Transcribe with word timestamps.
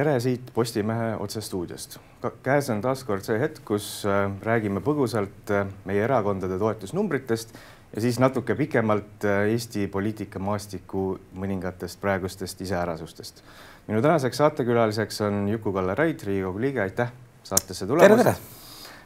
tere 0.00 0.20
siit 0.20 0.50
Postimehe 0.54 1.16
otsestuudiost. 1.20 1.98
käes 2.42 2.70
on 2.70 2.80
taas 2.80 3.02
kord 3.04 3.24
see 3.26 3.36
hetk, 3.40 3.60
kus 3.68 4.06
äh, 4.08 4.30
räägime 4.46 4.80
põgusalt 4.84 5.52
äh, 5.52 5.66
meie 5.84 6.04
erakondade 6.06 6.56
toetusnumbritest 6.58 7.52
ja 7.94 8.00
siis 8.00 8.20
natuke 8.22 8.56
pikemalt 8.56 9.26
äh, 9.28 9.50
Eesti 9.52 9.86
poliitikamaastiku 9.92 11.04
mõningatest 11.36 12.00
praegustest 12.00 12.60
iseärasustest. 12.64 13.44
minu 13.88 14.00
tänaseks 14.02 14.40
saatekülaliseks 14.40 15.20
on 15.20 15.48
Juku-Kalle 15.52 15.94
Raid, 15.94 16.24
Riigikogu 16.24 16.60
liige, 16.60 16.80
aitäh 16.80 17.12
saatesse 17.42 17.86
tulemast. 17.86 18.40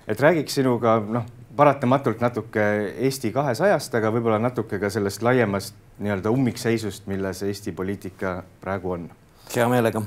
et 0.06 0.20
räägiks 0.20 0.54
sinuga 0.54 1.00
noh, 1.00 1.26
paratamatult 1.56 2.20
natuke 2.20 2.94
Eesti 2.96 3.32
kahesajast, 3.32 3.94
aga 3.94 4.14
võib-olla 4.14 4.38
natuke 4.38 4.78
ka 4.78 4.90
sellest 4.90 5.26
laiemast 5.26 5.74
nii-öelda 5.98 6.30
ummikseisust, 6.30 7.06
milles 7.10 7.42
Eesti 7.42 7.72
poliitika 7.72 8.42
praegu 8.60 9.00
on. 9.00 9.10
hea 9.56 9.68
meelega 9.68 10.02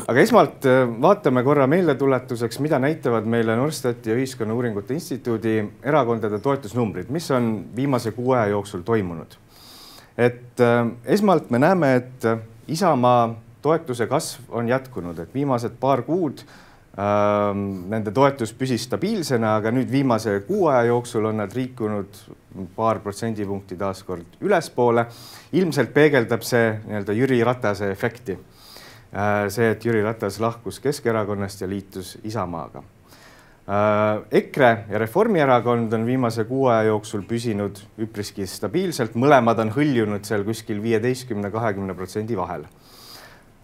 aga 0.00 0.22
esmalt 0.24 0.66
äh, 0.68 0.86
vaatame 1.02 1.42
korra 1.44 1.66
meeldetuletuseks, 1.70 2.58
mida 2.64 2.78
näitavad 2.82 3.26
meile 3.28 3.56
Norstati 3.56 4.10
ja 4.10 4.16
Ühiskonnauuringute 4.16 4.96
Instituudi 4.96 5.58
erakondade 5.84 6.40
toetusnumbrid, 6.42 7.12
mis 7.12 7.30
on 7.30 7.52
viimase 7.76 8.14
kuu 8.16 8.32
aja 8.32 8.46
jooksul 8.54 8.80
toimunud. 8.86 9.36
et 10.18 10.60
äh, 10.60 10.86
esmalt 11.04 11.50
me 11.50 11.58
näeme, 11.58 11.94
et 11.96 12.26
Isamaa 12.68 13.34
toetuse 13.62 14.06
kasv 14.06 14.40
on 14.48 14.68
jätkunud, 14.68 15.18
et 15.18 15.34
viimased 15.34 15.76
paar 15.80 16.02
kuud 16.02 16.40
äh, 16.40 17.52
nende 17.88 18.10
toetus 18.10 18.52
püsis 18.52 18.86
stabiilsena, 18.88 19.56
aga 19.56 19.70
nüüd 19.70 19.90
viimase 19.92 20.40
kuu 20.46 20.66
aja 20.72 20.88
jooksul 20.88 21.28
on 21.28 21.36
nad 21.42 21.52
liikunud 21.54 22.22
paar 22.76 23.00
protsendipunkti 23.00 23.76
taaskord 23.76 24.40
ülespoole. 24.40 25.06
ilmselt 25.52 25.94
peegeldab 25.94 26.42
see 26.42 26.78
nii-öelda 26.86 27.12
Jüri 27.12 27.44
Ratase 27.44 27.90
efekti 27.92 28.38
Äh, 28.38 28.71
see, 29.12 29.70
et 29.70 29.84
Jüri 29.84 30.02
Ratas 30.02 30.40
lahkus 30.40 30.80
Keskerakonnast 30.80 31.60
ja 31.60 31.68
liitus 31.68 32.16
Isamaaga. 32.24 32.82
Äh, 33.62 34.22
EKRE 34.30 34.84
ja 34.90 34.98
Reformierakond 34.98 35.92
on 35.92 36.06
viimase 36.06 36.44
kuu 36.44 36.64
aja 36.66 36.88
jooksul 36.88 37.22
püsinud 37.22 37.78
üpriski 38.02 38.42
stabiilselt, 38.48 39.14
mõlemad 39.14 39.60
on 39.62 39.70
hõljunud 39.76 40.26
seal 40.26 40.42
kuskil 40.42 40.80
viieteistkümne, 40.82 41.50
kahekümne 41.50 41.94
protsendi 41.94 42.36
vahel. 42.36 42.64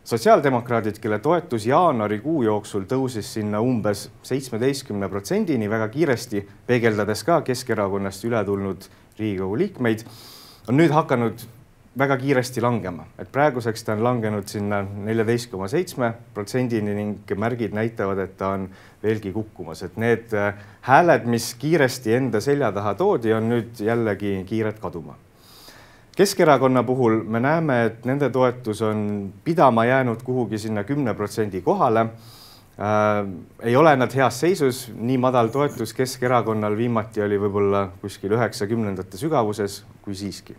sotsiaaldemokraadid, 0.08 1.00
kelle 1.02 1.18
toetus 1.18 1.66
jaanuarikuu 1.66 2.42
jooksul 2.42 2.86
tõusis 2.88 3.32
sinna 3.34 3.60
umbes 3.60 4.06
seitsmeteistkümne 4.22 5.08
protsendini 5.08 5.70
väga 5.70 5.88
kiiresti, 5.88 6.46
peegeldades 6.66 7.24
ka 7.24 7.42
Keskerakonnast 7.42 8.24
üle 8.24 8.44
tulnud 8.44 8.86
Riigikogu 9.18 9.58
liikmeid, 9.58 10.04
on 10.68 10.76
nüüd 10.76 10.94
hakanud 10.94 11.42
väga 11.96 12.16
kiiresti 12.20 12.62
langema, 12.62 13.06
et 13.18 13.30
praeguseks 13.32 13.84
ta 13.84 13.94
on 13.96 14.02
langenud 14.04 14.48
sinna 14.50 14.82
neljateist 14.82 15.50
koma 15.50 15.68
seitsme 15.70 16.12
protsendini 16.34 16.94
ning 16.94 17.32
märgid 17.40 17.74
näitavad, 17.74 18.20
et 18.22 18.36
ta 18.38 18.52
on 18.56 18.68
veelgi 19.02 19.32
kukkumas, 19.32 19.82
et 19.86 19.96
need 19.96 20.34
äh, 20.36 20.52
hääled, 20.86 21.26
mis 21.30 21.54
kiiresti 21.58 22.14
enda 22.18 22.42
selja 22.44 22.70
taha 22.74 22.94
toodi, 22.98 23.32
on 23.34 23.48
nüüd 23.50 23.80
jällegi 23.82 24.36
kiired 24.46 24.78
kaduma. 24.82 25.16
Keskerakonna 26.18 26.82
puhul 26.82 27.22
me 27.24 27.40
näeme, 27.40 27.84
et 27.86 28.06
nende 28.06 28.30
toetus 28.34 28.82
on 28.82 29.32
pidama 29.44 29.86
jäänud 29.86 30.22
kuhugi 30.26 30.58
sinna 30.58 30.84
kümne 30.84 31.14
protsendi 31.14 31.60
kohale 31.62 32.00
äh,. 32.00 33.26
ei 33.62 33.76
ole 33.76 33.96
nad 33.96 34.14
heas 34.14 34.40
seisus, 34.40 34.88
nii 34.94 35.18
madal 35.18 35.48
toetus 35.54 35.94
Keskerakonnal 35.94 36.76
viimati 36.76 37.22
oli 37.22 37.38
võib-olla 37.38 37.88
kuskil 38.02 38.34
üheksakümnendate 38.34 39.18
sügavuses, 39.18 39.84
kui 40.02 40.14
siiski 40.14 40.56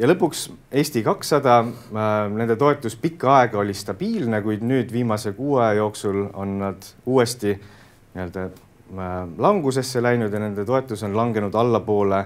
ja 0.00 0.08
lõpuks 0.08 0.46
Eesti 0.72 1.02
kakssada, 1.04 1.58
äh, 1.60 2.10
nende 2.32 2.56
toetus 2.56 2.96
pikka 2.96 3.34
aega 3.36 3.60
oli 3.60 3.74
stabiilne, 3.76 4.40
kuid 4.44 4.64
nüüd 4.64 4.92
viimase 4.92 5.34
kuu 5.36 5.58
aja 5.60 5.82
jooksul 5.82 6.24
on 6.32 6.58
nad 6.62 6.88
uuesti 7.06 7.52
nii-öelda 7.52 8.46
äh, 8.48 9.14
langusesse 9.38 10.02
läinud 10.02 10.32
ja 10.32 10.40
nende 10.40 10.64
toetus 10.64 11.02
on 11.04 11.16
langenud 11.16 11.54
allapoole 11.54 12.24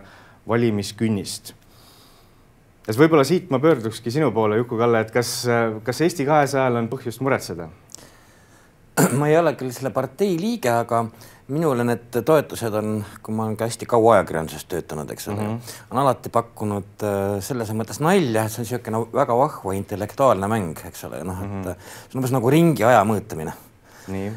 valimiskünnist. 0.48 1.54
siis 2.86 2.98
võib-olla 2.98 3.24
siit 3.26 3.50
ma 3.50 3.58
pöördukski 3.58 4.10
sinu 4.14 4.30
poole, 4.30 4.60
Juku-Kalle, 4.62 5.00
et 5.00 5.10
kas, 5.10 5.32
kas 5.82 6.00
Eesti 6.06 6.26
kahesajal 6.28 6.78
on 6.78 6.88
põhjust 6.88 7.20
muretseda? 7.26 7.66
ma 9.18 9.26
ei 9.28 9.34
ole 9.38 9.56
küll 9.58 9.74
selle 9.74 9.90
partei 9.90 10.36
liige, 10.38 10.70
aga 10.70 11.08
minule 11.48 11.84
need 11.86 12.18
toetused 12.26 12.74
on, 12.74 12.96
kui 13.22 13.34
ma 13.34 13.44
olen 13.46 13.56
ka 13.58 13.68
hästi 13.68 13.86
kaua 13.88 14.16
ajakirjanduses 14.16 14.66
töötanud, 14.70 15.10
eks 15.14 15.28
ole 15.28 15.36
mm, 15.40 15.56
-hmm. 15.56 15.74
on 15.90 15.98
alati 16.02 16.30
pakkunud 16.34 17.04
äh, 17.06 17.36
selles 17.40 17.70
mõttes 17.70 18.00
nalja, 18.02 18.44
et 18.44 18.52
see 18.52 18.62
on 18.62 18.66
niisugune 18.66 19.02
väga 19.14 19.36
vahva 19.38 19.74
intellektuaalne 19.78 20.48
mäng, 20.50 20.80
eks 20.88 21.04
ole, 21.06 21.22
noh, 21.24 21.42
et 21.42 21.50
mm 21.50 21.62
-hmm. 21.62 21.74
see 21.74 22.14
on 22.14 22.22
umbes 22.22 22.34
nagu 22.34 22.50
ringi 22.50 22.84
aja 22.84 23.04
mõõtmine. 23.04 23.52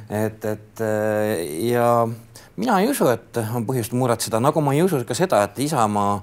et, 0.09 0.45
et 0.45 0.81
äh, 0.81 1.65
ja 1.69 2.07
mina 2.55 2.79
ei 2.79 2.89
usu, 2.89 3.07
et 3.07 3.37
on 3.37 3.65
põhjust 3.65 3.93
muretseda, 3.93 4.39
nagu 4.39 4.61
ma 4.61 4.73
ei 4.73 4.83
usu 4.83 5.03
ka 5.05 5.13
seda, 5.13 5.43
et 5.43 5.59
Isamaa 5.59 6.15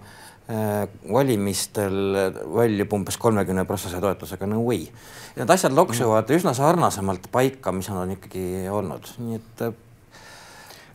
äh, 0.51 0.89
valimistel 1.13 2.15
väljub 2.55 2.93
umbes 2.93 3.17
kolmekümne 3.17 3.65
protsessi 3.65 4.01
toetusega, 4.01 4.47
no 4.47 4.63
way. 4.63 4.87
Need 5.37 5.51
asjad 5.51 5.73
loksuvad 5.73 6.29
mm 6.29 6.35
-hmm. 6.35 6.39
üsna 6.39 6.55
sarnasemalt 6.55 7.27
paika, 7.33 7.73
mis 7.73 7.89
nad 7.89 7.99
on 7.99 8.11
ikkagi 8.11 8.69
olnud, 8.71 9.03
nii 9.19 9.35
et 9.35 9.86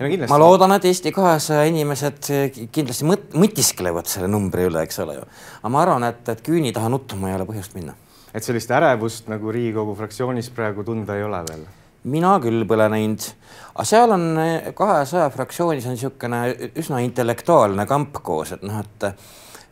no, 0.02 0.30
ma 0.32 0.40
loodan, 0.42 0.76
et 0.78 0.88
Eesti 0.90 1.14
kahesaja 1.16 1.66
inimesed 1.70 2.32
kindlasti 2.74 3.08
mõt-, 3.08 3.28
mõtisklevad 3.38 4.10
selle 4.12 4.30
numbri 4.32 4.68
üle, 4.70 4.86
eks 4.86 5.02
ole 5.04 5.20
ju. 5.20 5.28
aga 5.62 5.74
ma 5.74 5.84
arvan, 5.86 6.08
et, 6.10 6.24
et 6.34 6.42
küüni 6.46 6.74
taha 6.76 6.92
nutma 6.94 7.32
ei 7.32 7.38
ole 7.38 7.48
põhjust 7.50 7.78
minna. 7.78 7.96
et 8.34 8.46
sellist 8.46 8.72
ärevust 8.72 9.30
nagu 9.32 9.54
Riigikogu 9.54 9.96
fraktsioonis 10.00 10.52
praegu 10.56 10.86
tunda 10.88 11.18
ei 11.20 11.28
ole 11.28 11.44
veel? 11.50 11.68
mina 12.12 12.34
küll 12.42 12.66
pole 12.66 12.88
näinud, 12.90 13.28
aga 13.76 13.86
seal 13.86 14.16
on 14.16 14.26
kahesaja 14.78 15.30
fraktsioonis 15.34 15.86
on 15.86 15.98
niisugune 15.98 16.42
üsna 16.82 17.04
intellektuaalne 17.06 17.86
kamp 17.90 18.18
koos, 18.26 18.56
et 18.58 18.66
noh, 18.66 18.82
et 18.82 19.12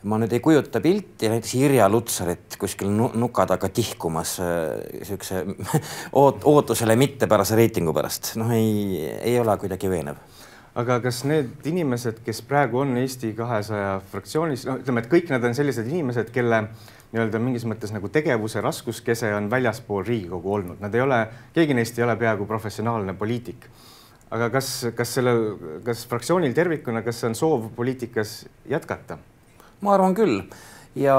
ma 0.03 0.19
nüüd 0.21 0.31
ei 0.31 0.39
kujuta 0.39 0.79
pilti 0.79 1.27
näiteks 1.31 1.53
Irja 1.59 1.89
Lutsarit 1.91 2.55
kuskil 2.59 2.91
nuka 2.93 3.45
taga 3.49 3.67
tihkumas 3.67 4.37
niisuguse 4.39 5.43
oot-, 6.21 6.45
ootusele 6.47 6.95
mittepärase 6.99 7.57
reitingu 7.59 7.93
pärast, 7.95 8.35
noh, 8.39 8.51
ei, 8.55 9.01
ei 9.19 9.39
ole 9.39 9.57
kuidagi 9.59 9.91
veenev 9.91 10.21
aga 10.79 10.99
kas 11.03 11.23
need 11.27 11.65
inimesed, 11.67 12.21
kes 12.25 12.41
praegu 12.47 12.83
on 12.83 12.95
Eesti 13.01 13.33
kahesaja 13.37 13.97
fraktsioonis, 14.11 14.65
no 14.69 14.77
ütleme, 14.79 15.03
et 15.03 15.11
kõik 15.11 15.31
nad 15.33 15.43
on 15.43 15.55
sellised 15.57 15.87
inimesed, 15.89 16.31
kelle 16.35 16.61
nii-öelda 17.09 17.41
mingis 17.41 17.65
mõttes 17.67 17.91
nagu 17.93 18.11
tegevuse 18.13 18.61
raskuskese 18.61 19.31
on 19.35 19.49
väljaspool 19.51 20.03
Riigikogu 20.05 20.53
olnud, 20.59 20.83
nad 20.83 20.93
ei 20.95 21.03
ole, 21.03 21.23
keegi 21.55 21.77
neist 21.77 21.97
ei 21.97 22.05
ole 22.05 22.15
peaaegu 22.19 22.45
professionaalne 22.49 23.17
poliitik. 23.17 23.65
aga 24.29 24.51
kas, 24.53 24.91
kas 24.95 25.15
sellel, 25.17 25.57
kas 25.83 26.05
fraktsioonil 26.07 26.53
tervikuna, 26.53 27.01
kas 27.01 27.23
on 27.25 27.35
soov 27.35 27.71
poliitikas 27.75 28.45
jätkata? 28.69 29.17
Ma 29.81 29.93
arvan 29.93 30.15
küll. 30.17 30.41
Ja 30.99 31.15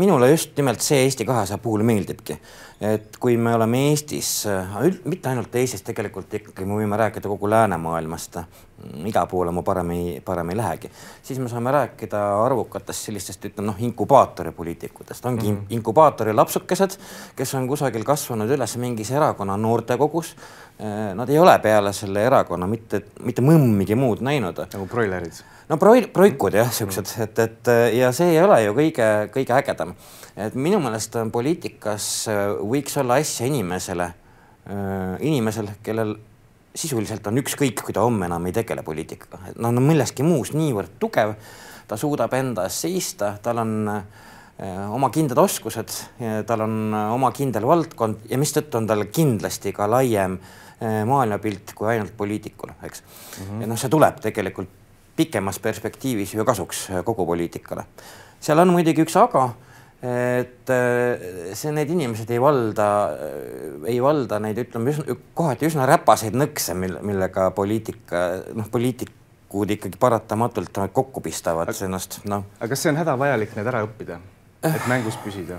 minule 0.00 0.30
just 0.30 0.56
nimelt 0.56 0.82
see 0.82 1.04
Eesti 1.04 1.26
kahesaja 1.28 1.60
puhul 1.62 1.84
meeldibki, 1.86 2.38
et 2.80 3.16
kui 3.18 3.36
me 3.36 3.54
oleme 3.54 3.80
Eestis, 3.88 4.46
mitte 5.04 5.28
ainult 5.28 5.54
Eestis, 5.58 5.82
tegelikult 5.86 6.34
ikkagi 6.38 6.66
me 6.66 6.78
võime 6.78 6.98
rääkida 7.00 7.30
kogu 7.30 7.50
läänemaailmast, 7.50 8.38
ida 9.10 9.24
poole 9.26 9.50
ma 9.54 9.64
parem 9.66 9.90
ei, 9.96 10.12
parem 10.24 10.52
ei 10.52 10.60
lähegi, 10.60 10.90
siis 11.22 11.40
me 11.42 11.50
saame 11.50 11.72
rääkida 11.74 12.20
arvukatest 12.44 13.08
sellistest, 13.08 13.50
ütleme 13.50 13.72
noh, 13.72 13.82
inkubaatori 13.82 14.54
poliitikutest, 14.54 15.26
ongi 15.26 15.50
mm 15.50 15.56
-hmm. 15.56 15.74
inkubaatori 15.80 16.32
lapsukesed, 16.32 16.98
kes 17.36 17.54
on 17.54 17.68
kusagil 17.68 18.04
kasvanud 18.04 18.50
üles 18.50 18.76
mingis 18.76 19.10
erakonna 19.10 19.56
noortekogus. 19.56 20.36
Nad 21.14 21.28
ei 21.28 21.38
ole 21.38 21.58
peale 21.58 21.92
selle 21.92 22.22
erakonna 22.24 22.66
mitte, 22.66 23.02
mitte 23.20 23.42
mõmmigi 23.42 23.94
muud 23.94 24.20
näinud. 24.22 24.58
nagu 24.72 24.86
broilerid 24.86 25.42
no 25.68 25.76
proi-, 25.76 26.06
proikud 26.12 26.56
jah, 26.58 26.70
siuksed, 26.72 27.12
et, 27.24 27.42
et 27.44 27.70
ja 27.98 28.12
see 28.16 28.32
ei 28.34 28.40
ole 28.42 28.60
ju 28.64 28.74
kõige, 28.76 29.08
kõige 29.34 29.56
ägedam. 29.58 29.94
et 30.38 30.54
minu 30.54 30.78
meelest 30.80 31.16
on 31.18 31.32
poliitikas 31.34 32.28
äh, 32.30 32.52
võiks 32.70 32.96
olla 33.00 33.18
asja 33.20 33.48
inimesele, 33.48 34.08
äh, 34.68 35.16
inimesel, 35.26 35.70
kellel 35.82 36.16
sisuliselt 36.78 37.26
on 37.26 37.40
ükskõik, 37.40 37.82
kui 37.82 37.96
ta 37.96 38.04
homme 38.04 38.28
enam 38.28 38.46
ei 38.46 38.54
tegele 38.54 38.84
poliitikaga, 38.86 39.40
et 39.50 39.58
noh, 39.58 39.72
no 39.74 39.82
milleski 39.82 40.26
muus 40.26 40.52
niivõrd 40.54 40.98
tugev, 41.02 41.34
ta 41.88 41.96
suudab 41.98 42.34
enda 42.38 42.68
eest 42.68 42.86
seista, 42.86 43.32
tal 43.42 43.62
on 43.64 43.74
äh, 43.92 44.02
oma 44.92 45.10
kindlad 45.14 45.38
oskused, 45.42 45.94
tal 46.46 46.64
on 46.64 46.94
oma 46.94 47.30
kindel 47.34 47.66
valdkond 47.66 48.26
ja 48.30 48.38
mistõttu 48.38 48.80
on 48.80 48.88
tal 48.90 49.04
kindlasti 49.06 49.70
ka 49.72 49.86
laiem 49.86 50.34
maailmapilt 50.78 51.72
kui 51.74 51.88
ainult 51.90 52.12
poliitikul, 52.16 52.70
eks 52.86 53.02
mm. 53.02 53.44
-hmm. 53.44 53.62
ja 53.62 53.68
noh, 53.70 53.78
see 53.78 53.90
tuleb 53.90 54.20
tegelikult 54.22 54.76
pikemas 55.18 55.58
perspektiivis 55.58 56.34
ju 56.34 56.44
kasuks 56.44 56.90
äh, 56.90 57.04
kogu 57.04 57.26
poliitikale. 57.26 57.84
seal 58.40 58.58
on 58.62 58.70
muidugi 58.70 59.02
üks 59.02 59.16
aga, 59.18 59.48
et 60.02 60.70
äh, 60.70 61.54
see, 61.58 61.72
need 61.74 61.90
inimesed 61.90 62.30
ei 62.30 62.38
valda, 62.42 62.88
äh, 63.18 63.78
ei 63.90 63.98
valda 64.02 64.38
neid, 64.42 64.60
ütleme 64.62 64.92
üsna, 64.94 65.16
kohati 65.38 65.66
üsna 65.66 65.88
räpaseid 65.90 66.36
nõkse, 66.38 66.76
mille, 66.78 67.02
millega 67.02 67.48
poliitika, 67.56 68.28
noh, 68.54 68.68
poliitikud 68.70 69.74
ikkagi 69.74 69.98
paratamatult 69.98 70.78
kokku 70.94 71.24
pistavad 71.24 71.66
aga, 71.66 71.80
ennast, 71.88 72.20
noh. 72.30 72.46
aga 72.60 72.70
kas 72.70 72.84
see 72.84 72.92
on 72.92 73.00
hädavajalik 73.02 73.58
need 73.58 73.72
ära 73.72 73.82
õppida, 73.88 74.20
et 74.62 74.86
mängus 74.90 75.18
püsida? 75.24 75.58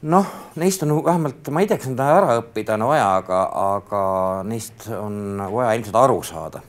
noh, 0.00 0.34
neist 0.56 0.80
on 0.86 0.96
vähemalt, 1.04 1.52
ma 1.52 1.60
ei 1.60 1.68
tea, 1.68 1.76
kas 1.80 1.92
nad 1.92 2.00
ära 2.06 2.38
õppida 2.40 2.78
on 2.80 2.88
vaja, 2.88 3.08
aga, 3.20 3.42
aga 3.76 4.04
neist 4.48 4.88
on 4.96 5.42
vaja 5.52 5.74
ilmselt 5.76 6.00
aru 6.00 6.22
saada 6.24 6.62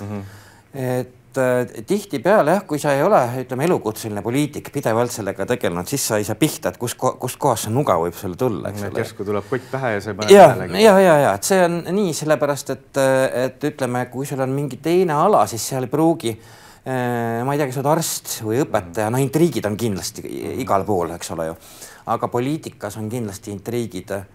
mm. 0.00 0.08
-hmm. 0.10 0.22
et 0.84 1.14
äh, 1.40 1.84
tihtipeale 1.86 2.56
jah, 2.56 2.64
kui 2.68 2.80
sa 2.82 2.92
ei 2.96 3.02
ole, 3.04 3.20
ütleme, 3.42 3.66
elukutseline 3.68 4.22
poliitik, 4.24 4.70
pidevalt 4.74 5.14
sellega 5.14 5.46
tegelenud, 5.48 5.88
siis 5.90 6.04
sa 6.10 6.20
ei 6.20 6.26
saa 6.28 6.38
pihta, 6.40 6.72
et 6.72 6.80
kus, 6.80 6.96
kust 6.96 7.40
kohast 7.42 7.68
see 7.68 7.74
nuga 7.74 7.98
võib 8.00 8.16
sulle 8.18 8.38
tulla, 8.40 8.72
eks 8.72 8.86
ole. 8.88 9.02
järsku 9.02 9.26
tuleb 9.28 9.48
kott 9.50 9.70
pähe 9.72 9.96
ja 9.96 10.04
sa 10.04 10.12
ei 10.12 10.20
pane 10.20 10.30
tähelegi. 10.32 10.84
ja, 10.84 10.98
ja, 11.02 11.16
ja 11.24 11.32
et 11.38 11.48
see 11.48 11.62
on 11.64 11.80
nii, 11.96 12.12
sellepärast 12.16 12.76
et, 12.76 13.02
et 13.46 13.66
ütleme, 13.72 14.06
kui 14.12 14.28
sul 14.28 14.44
on 14.44 14.54
mingi 14.54 14.80
teine 14.82 15.16
ala, 15.16 15.46
siis 15.50 15.66
seal 15.72 15.88
ei 15.88 15.92
pruugi 15.92 16.32
äh, 16.36 17.42
ma 17.46 17.56
ei 17.56 17.60
tea, 17.60 17.68
kas 17.68 17.78
sa 17.80 17.84
oled 17.84 17.92
arst 17.96 18.38
või 18.46 18.62
õpetaja, 18.64 19.10
no 19.12 19.20
intriigid 19.22 19.68
on 19.68 19.76
kindlasti 19.80 20.24
igal 20.62 20.86
pool, 20.88 21.16
eks 21.18 21.34
ole 21.36 21.50
ju 21.52 21.60
aga 22.06 22.28
poliitikas 22.30 22.96
on 23.00 23.08
kindlasti 23.10 23.50
intriigid 23.54 24.12
äh, 24.14 24.26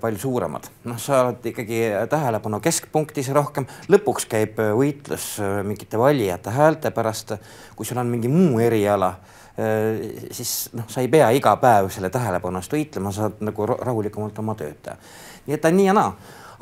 palju 0.00 0.18
suuremad. 0.18 0.68
noh, 0.84 0.98
sa 0.98 1.22
oled 1.26 1.44
ikkagi 1.52 1.80
tähelepanu 2.10 2.60
keskpunktis 2.60 3.30
rohkem, 3.34 3.66
lõpuks 3.88 4.26
käib 4.30 4.58
äh, 4.62 4.72
võitlus 4.76 5.36
äh, 5.42 5.60
mingite 5.66 5.98
valijate 5.98 6.50
häälte 6.54 6.90
pärast. 6.90 7.36
kui 7.76 7.86
sul 7.86 8.00
on 8.00 8.10
mingi 8.10 8.28
muu 8.28 8.58
eriala, 8.60 9.14
siis 10.30 10.68
noh, 10.78 10.86
sa 10.86 11.02
ei 11.02 11.08
pea 11.10 11.32
iga 11.34 11.56
päev 11.58 11.88
selle 11.90 12.12
tähelepanu 12.14 12.60
eest 12.60 12.74
võitlema, 12.74 13.10
saad 13.14 13.40
nagu 13.42 13.66
rahulikumalt 13.66 14.38
oma 14.38 14.54
tööd 14.58 14.76
teha. 14.82 14.94
nii 15.46 15.56
et 15.56 15.62
ta 15.62 15.72
on 15.72 15.78
nii 15.80 15.88
ja 15.88 15.94
naa 15.98 16.12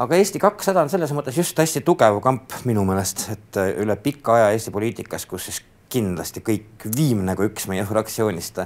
aga 0.01 0.17
Eesti 0.17 0.41
kakssada 0.41 0.81
on 0.85 0.93
selles 0.93 1.13
mõttes 1.17 1.37
just 1.37 1.59
hästi 1.61 1.83
tugev 1.85 2.21
kamp 2.25 2.57
minu 2.69 2.85
meelest, 2.89 3.27
et 3.33 3.61
üle 3.85 3.97
pika 4.01 4.37
aja 4.37 4.51
Eesti 4.55 4.73
poliitikas, 4.73 5.27
kus 5.29 5.51
siis 5.51 5.61
kindlasti 5.93 6.43
kõik 6.45 6.89
viimne 6.97 7.37
kui 7.37 7.51
üks 7.51 7.69
meie 7.71 7.85
fraktsioonist 7.87 8.65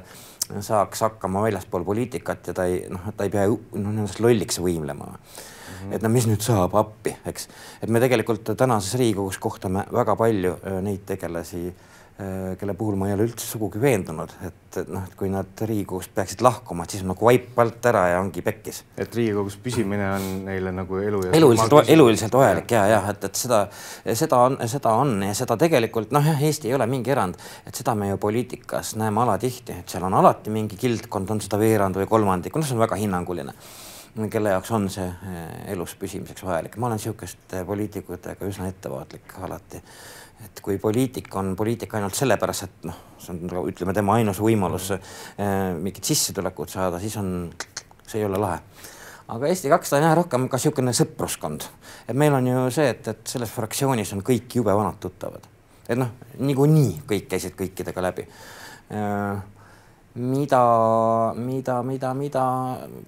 saaks 0.64 1.04
hakkama 1.06 1.42
väljaspool 1.46 1.84
poliitikat 1.84 2.50
ja 2.50 2.54
ta 2.56 2.66
ei 2.68 2.82
noh, 2.90 3.10
ta 3.16 3.26
ei 3.26 3.32
pea 3.32 3.46
noh, 3.48 3.92
ennast 3.92 4.20
lolliks 4.20 4.60
võimlema 4.62 5.06
mm. 5.06 5.14
-hmm. 5.16 5.94
et 5.94 6.02
no 6.02 6.12
mis 6.12 6.26
nüüd 6.30 6.42
saab 6.44 6.74
appi, 6.78 7.16
eks, 7.26 7.48
et 7.82 7.90
me 7.90 8.02
tegelikult 8.02 8.52
tänases 8.56 8.98
Riigikogus 9.00 9.38
kohtame 9.38 9.86
väga 9.92 10.16
palju 10.16 10.56
äh, 10.58 10.80
neid 10.82 11.06
tegelasi 11.06 11.70
kelle 12.60 12.74
puhul 12.76 12.96
ma 13.00 13.08
ei 13.08 13.14
ole 13.14 13.24
üldse 13.28 13.46
sugugi 13.46 13.80
veendunud, 13.80 14.32
et 14.44 14.78
noh, 14.90 15.04
et 15.06 15.14
kui 15.18 15.30
nad 15.32 15.62
Riigikogust 15.66 16.12
peaksid 16.14 16.42
lahkuma, 16.44 16.84
et 16.84 16.94
siis 16.94 17.04
on 17.04 17.10
nagu 17.12 17.26
vaip 17.26 17.58
alt 17.62 17.86
ära 17.90 18.02
ja 18.12 18.20
ongi 18.20 18.42
pekkis. 18.44 18.82
et 18.96 19.14
Riigikogus 19.16 19.56
püsimine 19.62 20.08
on 20.14 20.26
neile 20.48 20.72
nagu 20.74 21.00
elu 21.00 21.22
ja 21.26 21.32
eluliselt, 21.38 21.76
eluliselt 21.88 22.36
vajalik 22.36 22.74
ja, 22.76 22.84
ja 22.90 23.00
et, 23.12 23.24
et 23.24 23.40
seda, 23.40 23.62
seda 24.12 24.42
on, 24.48 24.58
seda 24.70 24.94
on 25.00 25.14
ja 25.26 25.34
seda 25.38 25.56
tegelikult 25.60 26.12
noh, 26.16 26.26
jah, 26.32 26.42
Eesti 26.50 26.70
ei 26.70 26.76
ole 26.76 26.86
mingi 26.90 27.14
erand, 27.14 27.38
et 27.66 27.80
seda 27.80 27.94
me 27.98 28.10
ju 28.10 28.20
poliitikas 28.20 28.94
näeme 29.00 29.24
alatihti, 29.24 29.80
et 29.80 29.94
seal 29.94 30.04
on 30.06 30.18
alati 30.20 30.52
mingi 30.52 30.78
kildkond, 30.80 31.30
on 31.34 31.42
seda 31.44 31.60
veerand 31.60 31.98
või 32.00 32.10
kolmandik, 32.10 32.56
noh, 32.56 32.66
see 32.66 32.76
on 32.76 32.84
väga 32.84 33.00
hinnanguline 33.00 33.56
kelle 34.30 34.50
jaoks 34.50 34.70
on 34.74 34.88
see 34.90 35.06
eh, 35.06 35.72
elus 35.72 35.94
püsimiseks 35.98 36.42
vajalik. 36.44 36.76
ma 36.76 36.88
olen 36.88 36.98
niisuguste 36.98 37.64
poliitikutega 37.64 38.48
üsna 38.48 38.66
ettevaatlik 38.68 39.36
alati 39.46 39.78
et 40.44 40.62
kui 40.64 40.78
poliitik 40.80 41.28
on 41.36 41.52
poliitik 41.56 41.94
ainult 41.98 42.16
sellepärast, 42.16 42.66
et 42.66 42.88
noh, 42.88 42.96
see 43.20 43.34
on 43.34 43.68
ütleme, 43.68 43.94
tema 43.96 44.16
ainus 44.18 44.40
võimalus 44.42 44.90
äh, 44.96 45.02
mingit 45.76 46.06
sissetulekut 46.06 46.72
saada, 46.72 47.00
siis 47.02 47.16
on, 47.20 47.50
see 48.06 48.22
ei 48.22 48.26
ole 48.28 48.40
lahe. 48.40 48.60
aga 49.30 49.46
Eesti 49.46 49.70
kakssada 49.70 50.00
on 50.00 50.08
jah 50.08 50.16
rohkem 50.18 50.48
ka 50.50 50.58
niisugune 50.58 50.94
sõpruskond, 50.96 51.68
et 52.08 52.16
meil 52.16 52.34
on 52.34 52.50
ju 52.50 52.66
see, 52.74 52.88
et, 52.94 53.12
et 53.12 53.34
selles 53.36 53.52
fraktsioonis 53.52 54.14
on 54.16 54.24
kõik 54.26 54.58
jube 54.60 54.74
vanad 54.74 54.98
tuttavad, 55.02 55.46
et 55.86 55.98
noh, 55.98 56.12
niikuinii 56.38 57.00
kõik 57.10 57.30
käisid 57.30 57.56
kõikidega 57.58 58.08
läbi. 58.10 58.26
Äh, 58.90 59.59
mida, 60.14 61.34
mida, 61.36 61.76
mida, 61.86 62.10
mida 62.14 62.44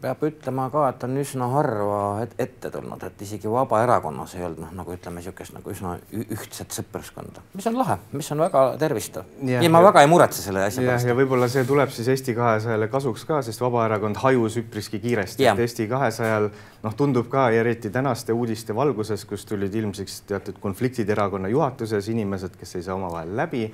peab 0.02 0.20
ütlema 0.26 0.68
ka, 0.70 0.84
et 0.92 1.02
on 1.06 1.16
üsna 1.18 1.48
harva 1.50 2.02
et, 2.22 2.34
ette 2.44 2.70
tulnud, 2.70 3.02
et 3.02 3.24
isegi 3.26 3.50
Vabaerakonnas 3.50 4.36
ei 4.38 4.44
olnud 4.46 4.62
noh, 4.62 4.70
nagu 4.78 4.94
ütleme, 4.94 5.18
niisugust 5.18 5.56
nagu 5.56 5.72
üsna 5.72 5.96
ühtset 6.12 6.70
sõpruskonda, 6.76 7.42
mis 7.58 7.66
on 7.66 7.78
lahe, 7.80 7.96
mis 8.14 8.30
on 8.34 8.44
väga 8.44 8.62
tervistav. 8.78 9.26
ja 9.42 9.62
ma 9.66 9.82
ja, 9.82 9.86
väga 9.88 10.04
ei 10.04 10.10
muretse 10.12 10.44
selle 10.44 10.62
asja 10.68 10.84
pärast. 10.84 11.08
ja 11.10 11.16
võib-olla 11.18 11.48
see 11.50 11.66
tuleb 11.66 11.90
siis 11.94 12.12
Eesti 12.14 12.36
kahesajale 12.38 12.86
kasuks 12.92 13.26
ka, 13.26 13.40
sest 13.42 13.64
Vabaerakond 13.64 14.22
hajus 14.22 14.60
üpriski 14.62 15.02
kiiresti, 15.02 15.48
et 15.50 15.64
Eesti 15.66 15.88
kahesajal 15.90 16.52
noh, 16.86 16.94
tundub 16.98 17.26
ka 17.32 17.48
eriti 17.50 17.90
tänaste 17.90 18.36
uudiste 18.36 18.76
valguses, 18.78 19.26
kus 19.26 19.42
tulid 19.48 19.74
ilmsiks 19.74 20.22
teatud 20.30 20.62
konfliktid 20.62 21.10
erakonna 21.10 21.50
juhatuses, 21.50 22.12
inimesed, 22.14 22.54
kes 22.60 22.78
ei 22.78 22.86
saa 22.86 22.94
omavahel 22.94 23.34
läbi 23.42 23.66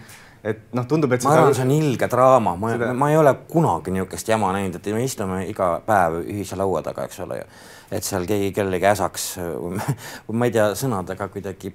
et 0.45 0.61
noh, 0.77 0.87
tundub, 0.89 1.13
et 1.13 1.25
ma 1.27 1.35
arvan, 1.35 1.57
see 1.57 1.67
on 1.67 1.73
ilge 1.75 2.09
draama, 2.11 2.55
ma 2.59 2.73
seda..., 2.75 2.93
ma 2.97 3.11
ei 3.13 3.19
ole 3.19 3.35
kunagi 3.51 3.95
niisugust 3.95 4.31
jama 4.31 4.53
näinud, 4.57 4.79
et 4.79 4.89
me 4.95 5.03
istume 5.05 5.43
iga 5.49 5.73
päev 5.87 6.21
ühise 6.23 6.59
laua 6.59 6.83
taga, 6.87 7.09
eks 7.09 7.21
ole 7.27 7.41
ju. 7.41 7.51
et 7.99 8.05
seal 8.07 8.27
keegi 8.29 8.53
kellelegi 8.57 8.91
äsaks 8.91 9.29
ma 10.39 10.49
ei 10.49 10.55
tea, 10.55 10.71
sõnadega 10.79 11.29
kuidagi 11.33 11.73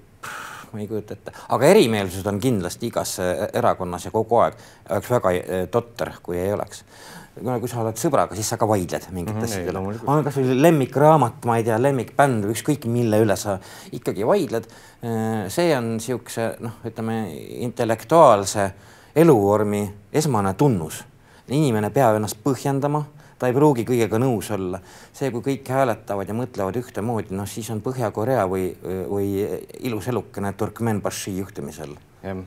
ma 0.73 0.81
ei 0.81 0.87
kujuta 0.89 1.17
ette, 1.17 1.33
aga 1.53 1.69
erimeelsused 1.69 2.27
on 2.29 2.39
kindlasti 2.41 2.89
igas 2.89 3.17
erakonnas 3.53 4.07
ja 4.07 4.13
kogu 4.13 4.39
aeg 4.41 4.55
oleks 4.89 5.11
väga 5.17 5.33
eh, 5.37 5.67
totter, 5.71 6.15
kui 6.23 6.39
ei 6.41 6.53
oleks 6.53 6.85
kui 7.33 7.69
sa 7.69 7.81
oled 7.81 7.97
sõbraga, 7.97 8.35
siis 8.37 8.49
sa 8.53 8.59
ka 8.61 8.67
vaidled 8.69 9.07
mingite 9.11 9.33
mm 9.33 9.41
-hmm, 9.41 9.49
asjadele. 9.49 9.99
on 10.07 10.23
kasvõi 10.23 10.61
lemmikraamat, 10.61 11.45
ma 11.45 11.57
ei 11.57 11.63
tea, 11.63 11.81
lemmikbänd 11.81 12.45
või 12.45 12.53
ükskõik 12.53 12.85
mille 12.85 13.21
üle 13.23 13.35
sa 13.35 13.59
ikkagi 13.91 14.25
vaidled. 14.25 14.67
Äh, 15.03 15.49
see 15.49 15.77
on 15.77 15.97
niisuguse 15.97 16.55
noh, 16.59 16.77
ütleme 16.85 17.33
intellektuaalse 17.65 18.71
eluvormi 19.15 19.93
esmane 20.13 20.53
tunnus. 20.53 21.03
inimene 21.49 21.89
peab 21.89 22.15
ennast 22.15 22.37
põhjendama, 22.43 23.03
ta 23.37 23.47
ei 23.47 23.53
pruugi 23.53 23.83
kõigega 23.83 24.17
nõus 24.17 24.51
olla. 24.51 24.79
see, 25.13 25.31
kui 25.31 25.41
kõik 25.41 25.69
hääletavad 25.69 26.27
ja 26.27 26.33
mõtlevad 26.33 26.75
ühtemoodi, 26.75 27.31
noh 27.31 27.47
siis 27.47 27.69
on 27.69 27.81
Põhja-Korea 27.81 28.45
või, 28.47 28.75
või 29.09 29.47
ilus 29.79 30.07
elukene 30.07 30.53
Turkmenbaši 30.53 31.37
juhtimisel. 31.37 31.97
jah 32.23 32.37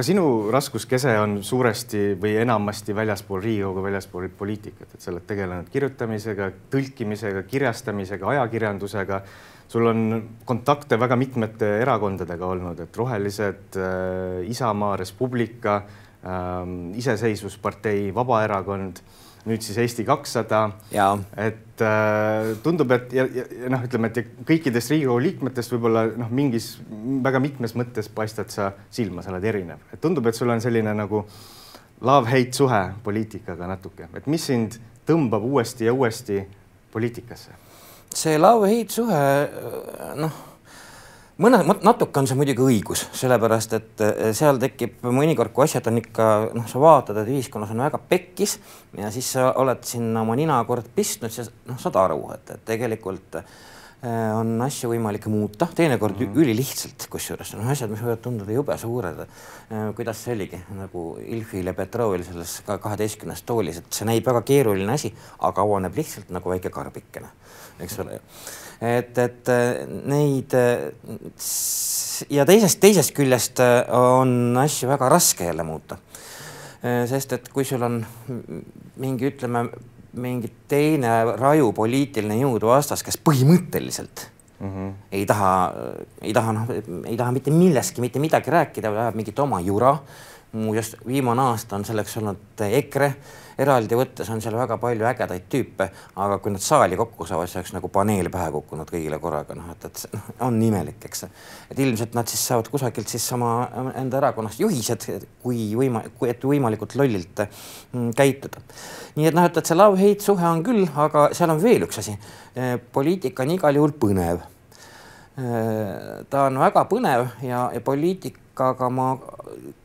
ka 0.00 0.04
sinu 0.06 0.48
raskuskese 0.48 1.12
on 1.20 1.42
suuresti 1.44 2.14
või 2.16 2.38
enamasti 2.40 2.94
väljaspool 2.96 3.42
Riigikogu, 3.44 3.82
väljaspool 3.84 4.30
poliitikat, 4.32 4.94
et 4.96 5.04
sa 5.04 5.10
oled 5.12 5.26
tegelenud 5.28 5.68
kirjutamisega, 5.68 6.46
tõlkimisega, 6.72 7.42
kirjastamisega, 7.50 8.30
ajakirjandusega. 8.32 9.20
sul 9.68 9.86
on 9.86 10.00
kontakte 10.44 10.96
väga 10.98 11.16
mitmete 11.16 11.68
erakondadega 11.82 12.46
olnud, 12.46 12.80
et 12.80 12.96
Rohelised 12.96 13.76
äh,, 13.76 14.48
Isamaa, 14.48 14.96
Res 14.96 15.12
Publica 15.12 15.76
äh,, 15.76 16.96
Iseseisvuspartei, 16.96 18.14
Vabaerakond 18.14 19.02
nüüd 19.48 19.64
siis 19.64 19.78
Eesti 19.80 20.04
kakssada. 20.04 20.70
et 21.36 21.84
äh, 21.84 22.50
tundub, 22.62 22.90
et 22.90 23.12
ja, 23.12 23.24
ja, 23.24 23.44
ja 23.62 23.70
noh, 23.72 23.84
ütleme, 23.86 24.10
et 24.10 24.34
kõikidest 24.48 24.92
Riigikogu 24.92 25.22
liikmetest 25.24 25.72
võib-olla 25.74 26.04
noh, 26.16 26.28
mingis 26.30 26.74
väga 27.24 27.40
mitmes 27.40 27.74
mõttes 27.78 28.10
paistad 28.12 28.52
sa 28.52 28.72
silma, 28.90 29.22
sa 29.22 29.32
oled 29.32 29.44
erinev, 29.44 29.80
et 29.92 30.00
tundub, 30.00 30.26
et 30.28 30.36
sul 30.36 30.52
on 30.52 30.60
selline 30.60 30.94
nagu 30.96 31.24
love-hate 32.00 32.56
suhe 32.56 32.82
poliitikaga 33.04 33.68
natuke, 33.70 34.10
et 34.16 34.28
mis 34.30 34.44
sind 34.52 34.76
tõmbab 35.08 35.44
uuesti 35.46 35.88
ja 35.88 35.96
uuesti 35.96 36.44
poliitikasse? 36.92 37.56
see 38.10 38.38
love-hate 38.38 38.90
suhe, 38.90 39.24
noh 40.18 40.49
mõne, 41.40 41.60
natuke 41.84 42.20
on 42.20 42.28
see 42.28 42.38
muidugi 42.38 42.64
õigus, 42.64 43.06
sellepärast 43.16 43.74
et 43.78 44.04
eh, 44.04 44.30
seal 44.36 44.60
tekib 44.62 45.00
mõnikord, 45.06 45.52
kui 45.54 45.66
asjad 45.66 45.88
on 45.90 46.00
ikka 46.00 46.28
noh, 46.56 46.68
sa 46.70 46.82
vaatad, 46.82 47.22
et 47.22 47.32
ühiskonnas 47.32 47.72
on 47.74 47.82
väga 47.86 48.00
pekkis 48.10 48.58
ja 48.98 49.10
siis 49.14 49.32
sa 49.36 49.50
oled 49.60 49.82
sinna 49.88 50.24
oma 50.24 50.36
nina 50.38 50.60
kord 50.68 50.90
pistnud, 50.94 51.32
siis 51.34 51.50
noh, 51.68 51.78
saad 51.80 51.98
aru, 52.00 52.22
et, 52.36 52.56
et 52.56 52.64
tegelikult 52.72 53.40
eh, 53.40 53.54
on 54.34 54.54
asju 54.64 54.88
võimalik 54.94 55.26
muuta, 55.28 55.66
teinekord 55.76 56.16
mm 56.16 56.26
-hmm. 56.26 56.38
ülilihtsalt, 56.40 57.06
kusjuures 57.12 57.52
noh, 57.54 57.68
asjad, 57.68 57.90
mis 57.90 58.00
võivad 58.00 58.22
tunduda 58.24 58.52
jube 58.52 58.78
suured. 58.78 59.20
Eh, 59.20 59.90
kuidas 59.96 60.24
see 60.24 60.34
oligi 60.34 60.60
nagu 60.78 61.18
Ilfil 61.20 61.66
ja 61.66 61.74
Petrovil 61.74 62.24
selles 62.24 62.62
kaheteistkümnes 62.64 63.42
toolis, 63.42 63.76
et 63.76 63.92
see 63.92 64.08
näib 64.08 64.24
väga 64.26 64.42
keeruline 64.42 64.92
asi, 64.92 65.12
aga 65.38 65.62
avaneb 65.62 65.96
lihtsalt 65.96 66.30
nagu 66.30 66.50
väike 66.50 66.70
karbikene, 66.70 67.28
eks 67.80 67.98
ole 67.98 68.20
et, 68.80 69.18
et 69.18 69.48
äh, 69.52 69.82
neid 70.08 70.54
äh, 70.56 70.88
ja 72.32 72.46
teisest, 72.48 72.80
teisest 72.80 73.14
küljest 73.16 73.60
äh, 73.60 73.82
on 73.92 74.56
asju 74.60 74.88
väga 74.90 75.10
raske 75.12 75.50
jälle 75.50 75.66
muuta. 75.66 76.00
sest 76.80 77.32
et 77.36 77.48
kui 77.52 77.64
sul 77.68 77.82
on 77.84 77.98
mingi, 78.96 79.26
ütleme, 79.28 79.66
mingi 80.12 80.50
teine 80.68 81.36
raju 81.38 81.72
poliitiline 81.76 82.40
jõud 82.40 82.64
vastas, 82.66 83.02
kes 83.06 83.18
põhimõtteliselt 83.18 84.26
mm 84.60 84.70
-hmm. 84.70 84.92
ei 85.12 85.26
taha, 85.26 85.52
ei 86.22 86.32
taha 86.32 86.52
noh, 86.52 86.72
ei 87.04 87.16
taha 87.16 87.32
mitte 87.32 87.50
millestki 87.50 88.00
mitte 88.00 88.18
midagi 88.18 88.50
rääkida, 88.50 88.90
ajab 88.90 89.14
mingit 89.14 89.38
oma 89.38 89.60
jura 89.60 89.96
muuseas, 90.52 90.96
viimane 91.06 91.42
aasta 91.42 91.76
on 91.76 91.84
selleks 91.84 92.16
olnud 92.16 92.64
EKRE 92.70 93.14
eraldi 93.60 93.98
võttes 93.98 94.28
on 94.32 94.42
seal 94.42 94.56
väga 94.58 94.78
palju 94.80 95.06
ägedaid 95.10 95.46
tüüpe, 95.52 95.88
aga 96.20 96.38
kui 96.42 96.54
nad 96.54 96.64
saali 96.64 96.98
kokku 96.98 97.26
saavad, 97.28 97.50
siis 97.50 97.60
oleks 97.60 97.74
nagu 97.76 97.90
paneel 97.92 98.30
pähe 98.32 98.50
kukkunud 98.54 98.90
kõigile 98.90 99.20
korraga, 99.22 99.56
noh, 99.58 99.70
et, 99.74 99.88
et 99.88 100.04
noh, 100.16 100.28
on 100.48 100.60
imelik, 100.64 101.00
eks. 101.08 101.26
et 101.70 101.82
ilmselt 101.86 102.16
nad 102.18 102.30
siis 102.30 102.44
saavad 102.52 102.70
kusagilt 102.72 103.10
siis 103.12 103.26
oma 103.36 103.52
enda 104.00 104.20
erakonnast 104.20 104.62
juhised, 104.62 105.08
kui 105.42 105.70
võima-, 105.78 106.06
kui, 106.18 106.30
et 106.32 106.46
võimalikult 106.52 106.96
lollilt 107.00 107.44
mm, 107.46 108.14
käituda. 108.18 108.62
nii 109.18 109.30
et 109.30 109.36
noh, 109.36 109.48
et, 109.50 109.60
et 109.60 109.72
see 109.72 109.78
love-hate 109.78 110.30
suhe 110.30 110.48
on 110.54 110.64
küll, 110.66 110.86
aga 111.06 111.28
seal 111.36 111.52
on 111.52 111.62
veel 111.62 111.88
üks 111.88 112.00
asi. 112.02 112.16
poliitika 112.92 113.44
on 113.44 113.54
igal 113.54 113.76
juhul 113.78 113.92
põnev 114.00 114.40
ta 116.30 116.46
on 116.48 116.58
väga 116.60 116.84
põnev 116.90 117.26
ja, 117.46 117.68
ja 117.74 117.80
poliitikaga 117.84 118.90
ma 118.92 119.12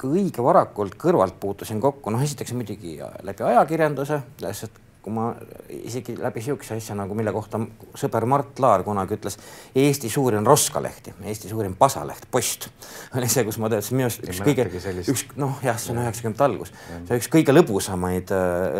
õige 0.05 0.44
varakult 0.44 0.98
kõrvalt 1.00 1.39
puutusin 1.39 1.82
kokku, 1.84 2.13
noh, 2.13 2.24
esiteks 2.24 2.55
muidugi 2.58 2.98
läbi 3.25 3.48
ajakirjanduse, 3.51 4.22
sest 4.51 4.82
kui 5.05 5.13
ma 5.13 5.27
isegi 5.70 6.15
läbi 6.17 6.41
niisuguse 6.41 6.79
asja 6.79 6.96
nagu, 6.98 7.13
mille 7.17 7.29
kohta 7.34 7.60
sõber 8.00 8.25
Mart 8.29 8.58
Laar 8.63 8.82
kunagi 8.86 9.13
ütles, 9.20 9.38
Eesti 9.77 10.10
suurim 10.10 10.48
roskalehti, 10.48 11.13
Eesti 11.29 11.51
suurim 11.51 11.75
pasaleht, 11.77 12.25
Post. 12.34 12.72
Oli 13.17 13.29
see, 13.29 13.44
kus 13.46 13.60
ma 13.62 13.70
töötasin, 13.70 14.00
minu 14.00 14.08
arust 14.08 14.25
üks 14.25 14.41
kõige, 14.48 14.65
üks 15.13 15.25
noh, 15.38 15.60
jah, 15.65 15.77
see 15.82 15.94
on 15.94 16.01
üheksakümnendate 16.01 16.48
algus, 16.48 16.74
see 17.05 17.20
üks 17.22 17.29
kõige 17.38 17.53
lõbusamaid, 17.53 18.34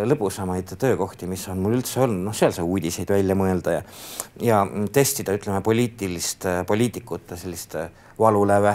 lõbusamaid 0.10 0.74
töökohti, 0.82 1.30
mis 1.30 1.46
on 1.54 1.62
mul 1.62 1.78
üldse 1.78 2.02
olnud, 2.08 2.26
noh, 2.32 2.38
seal 2.38 2.56
sai 2.58 2.66
uudiseid 2.66 3.14
välja 3.14 3.38
mõelda 3.38 3.78
ja 3.78 3.86
ja 4.42 4.64
testida, 4.94 5.38
ütleme, 5.38 5.62
poliitilist, 5.64 6.50
poliitikute 6.68 7.38
sellist 7.38 7.78
valuläve 8.18 8.74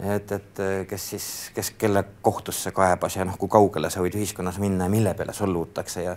et, 0.00 0.32
et 0.32 0.60
kes 0.88 1.10
siis, 1.14 1.28
kes 1.54 1.70
kelle 1.78 2.04
kohtusse 2.22 2.72
kaebas 2.76 3.16
ja 3.16 3.24
noh, 3.24 3.38
kui 3.40 3.48
kaugele 3.52 3.90
sa 3.90 4.04
võid 4.04 4.18
ühiskonnas 4.18 4.60
minna 4.62 4.88
ja 4.88 4.92
mille 4.92 5.14
peale 5.16 5.32
solvutakse 5.36 6.04
ja 6.04 6.16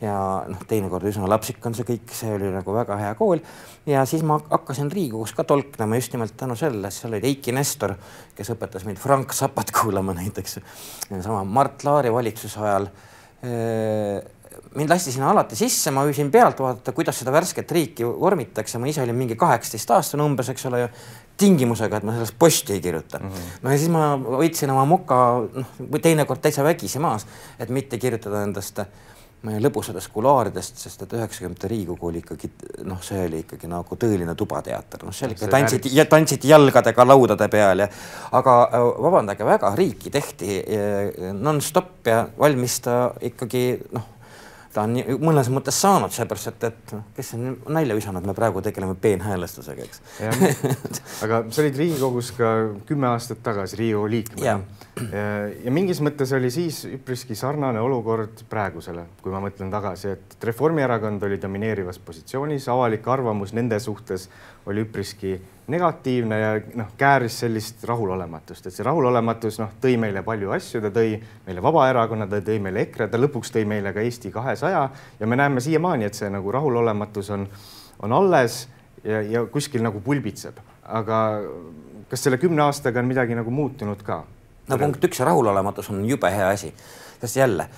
ja 0.00 0.14
noh, 0.48 0.60
teinekord 0.68 1.06
üsna 1.08 1.28
lapsik 1.30 1.64
on 1.66 1.74
see 1.76 1.86
kõik, 1.88 2.10
see 2.12 2.34
oli 2.36 2.50
nagu 2.52 2.74
väga 2.76 2.98
hea 3.00 3.14
kool. 3.16 3.40
Ja 3.88 4.02
siis 4.08 4.24
ma 4.26 4.38
hakkasin 4.42 4.90
Riigikogus 4.92 5.32
ka 5.36 5.46
tolknema 5.48 5.96
just 5.96 6.12
nimelt 6.12 6.36
tänu 6.36 6.56
sellele, 6.58 6.90
seal 6.92 7.16
oli 7.16 7.30
Eiki 7.30 7.54
Nestor, 7.56 7.94
kes 8.36 8.52
õpetas 8.52 8.84
mind 8.84 9.00
Frank 9.00 9.32
Zappat 9.36 9.72
kuulama 9.76 10.12
näiteks, 10.18 10.58
sama 11.24 11.44
Mart 11.44 11.86
Laari 11.88 12.12
valitsuse 12.12 12.60
ajal 12.60 12.90
mind 14.76 14.92
lasti 14.92 15.12
sinna 15.14 15.30
alati 15.32 15.56
sisse, 15.58 15.92
ma 15.94 16.04
võisin 16.06 16.30
pealt 16.32 16.60
vaadata, 16.62 16.94
kuidas 16.96 17.18
seda 17.20 17.32
värsket 17.34 17.72
riiki 17.72 18.06
vormitakse, 18.06 18.80
ma 18.82 18.90
ise 18.90 19.02
olin 19.04 19.16
mingi 19.16 19.36
kaheksateistaastane 19.40 20.24
umbes, 20.24 20.52
eks 20.52 20.68
ole 20.70 20.84
ju, 20.84 20.92
tingimusega, 21.40 22.00
et 22.00 22.06
ma 22.08 22.14
sellest 22.16 22.36
posti 22.38 22.76
ei 22.76 22.80
kirjuta 22.84 23.18
mm. 23.18 23.32
-hmm. 23.32 23.58
no 23.62 23.72
ja 23.72 23.78
siis 23.80 23.92
ma 23.92 24.14
võtsin 24.16 24.72
oma 24.72 24.84
moka, 24.88 25.18
noh, 25.54 25.74
teinekord 26.02 26.40
täitsa 26.40 26.64
vägisi 26.64 26.98
maas, 27.02 27.26
et 27.58 27.68
mitte 27.68 27.98
kirjutada 27.98 28.42
endast 28.44 28.80
lõbusatest 29.46 30.10
kuluaaridest, 30.10 30.78
sest 30.80 31.02
et 31.04 31.12
üheksakümnendate 31.12 31.68
Riigikogu 31.70 32.08
oli 32.08 32.18
ikkagi 32.18 32.48
noh, 32.88 32.98
see 33.04 33.20
oli 33.28 33.42
ikkagi 33.44 33.68
nagu 33.70 33.98
tõeline 34.00 34.34
tubateater, 34.34 35.04
noh, 35.06 35.14
seal 35.14 35.36
ikka 35.36 35.46
tantsiti 35.52 35.92
ja 35.94 36.06
tantsiti 36.10 36.48
jalgadega 36.48 37.06
laudade 37.06 37.48
peal 37.52 37.84
ja 37.84 37.88
aga 38.32 38.56
äh, 38.64 38.88
vabandage 39.06 39.46
väga, 39.46 39.74
riiki 39.78 40.10
tehti 40.10 40.58
äh, 40.58 41.30
nonstop 41.32 42.06
ja 42.06 42.26
valmis 42.38 42.80
ta 42.80 42.98
ikkagi 43.20 43.64
noh 43.92 44.15
ta 44.76 44.84
on 44.84 44.96
mõnes 45.24 45.48
mõttes 45.52 45.78
saanud, 45.80 46.12
seepärast 46.12 46.50
et, 46.52 46.66
et 46.68 46.94
kes 47.16 47.32
on 47.38 47.46
nalja 47.72 47.96
visanud, 47.96 48.26
me 48.28 48.34
praegu 48.36 48.60
tegeleme 48.64 48.96
peenhäälestusega, 49.00 49.86
eks. 49.86 50.02
aga 51.24 51.44
sa 51.48 51.64
olid 51.64 51.80
Riigikogus 51.80 52.34
ka 52.36 52.52
kümme 52.88 53.08
aastat 53.14 53.40
tagasi 53.46 53.80
Riigikogu 53.80 54.12
liikmena. 54.12 54.58
Ja, 54.96 55.24
ja 55.60 55.72
mingis 55.74 55.98
mõttes 56.00 56.30
oli 56.32 56.48
siis 56.48 56.78
üpriski 56.88 57.36
sarnane 57.36 57.82
olukord 57.84 58.40
praegusele, 58.48 59.02
kui 59.20 59.32
ma 59.32 59.42
mõtlen 59.44 59.68
tagasi, 59.68 60.14
et 60.16 60.36
Reformierakond 60.48 61.26
oli 61.26 61.36
domineerivas 61.40 61.98
positsioonis, 62.00 62.64
avalik 62.72 63.04
arvamus 63.12 63.52
nende 63.52 63.76
suhtes 63.82 64.24
oli 64.64 64.86
üpriski 64.86 65.34
negatiivne 65.68 66.38
ja 66.40 66.54
noh, 66.80 66.94
kääris 66.96 67.36
sellist 67.42 67.84
rahulolematust, 67.84 68.70
et 68.70 68.72
see 68.72 68.86
rahulolematus 68.86 69.58
noh, 69.60 69.74
tõi 69.82 69.98
meile 70.00 70.22
palju 70.24 70.54
asju, 70.56 70.80
ta 70.86 70.90
tõi 70.94 71.18
meile 71.44 71.64
Vabaerakonna, 71.66 72.28
ta 72.30 72.40
tõi 72.46 72.56
meile 72.64 72.86
EKRE, 72.86 73.10
ta 73.12 73.20
lõpuks 73.20 73.52
tõi 73.52 73.66
meile 73.68 73.92
ka 73.92 74.00
Eesti 74.00 74.32
kahesaja 74.32 74.86
ja 75.20 75.28
me 75.28 75.36
näeme 75.36 75.60
siiamaani, 75.60 76.08
et 76.08 76.16
see 76.16 76.30
nagu 76.32 76.54
rahulolematus 76.56 77.28
on, 77.36 77.44
on 78.00 78.16
alles 78.16 78.62
ja, 79.04 79.20
ja 79.20 79.44
kuskil 79.52 79.84
nagu 79.84 80.00
pulbitseb, 80.00 80.56
aga 80.88 81.20
kas 82.08 82.24
selle 82.24 82.40
kümne 82.40 82.64
aastaga 82.64 83.04
on 83.04 83.12
midagi 83.12 83.36
nagu 83.36 83.52
muutunud 83.52 84.00
ka? 84.06 84.22
No 84.68 84.78
punkt 84.78 85.04
üks, 85.08 85.20
rahulolematus 85.24 85.90
on 85.94 86.04
jube 86.08 86.30
hea 86.32 86.48
asi 86.52 86.72
sest 87.20 87.36
jälle 87.36 87.68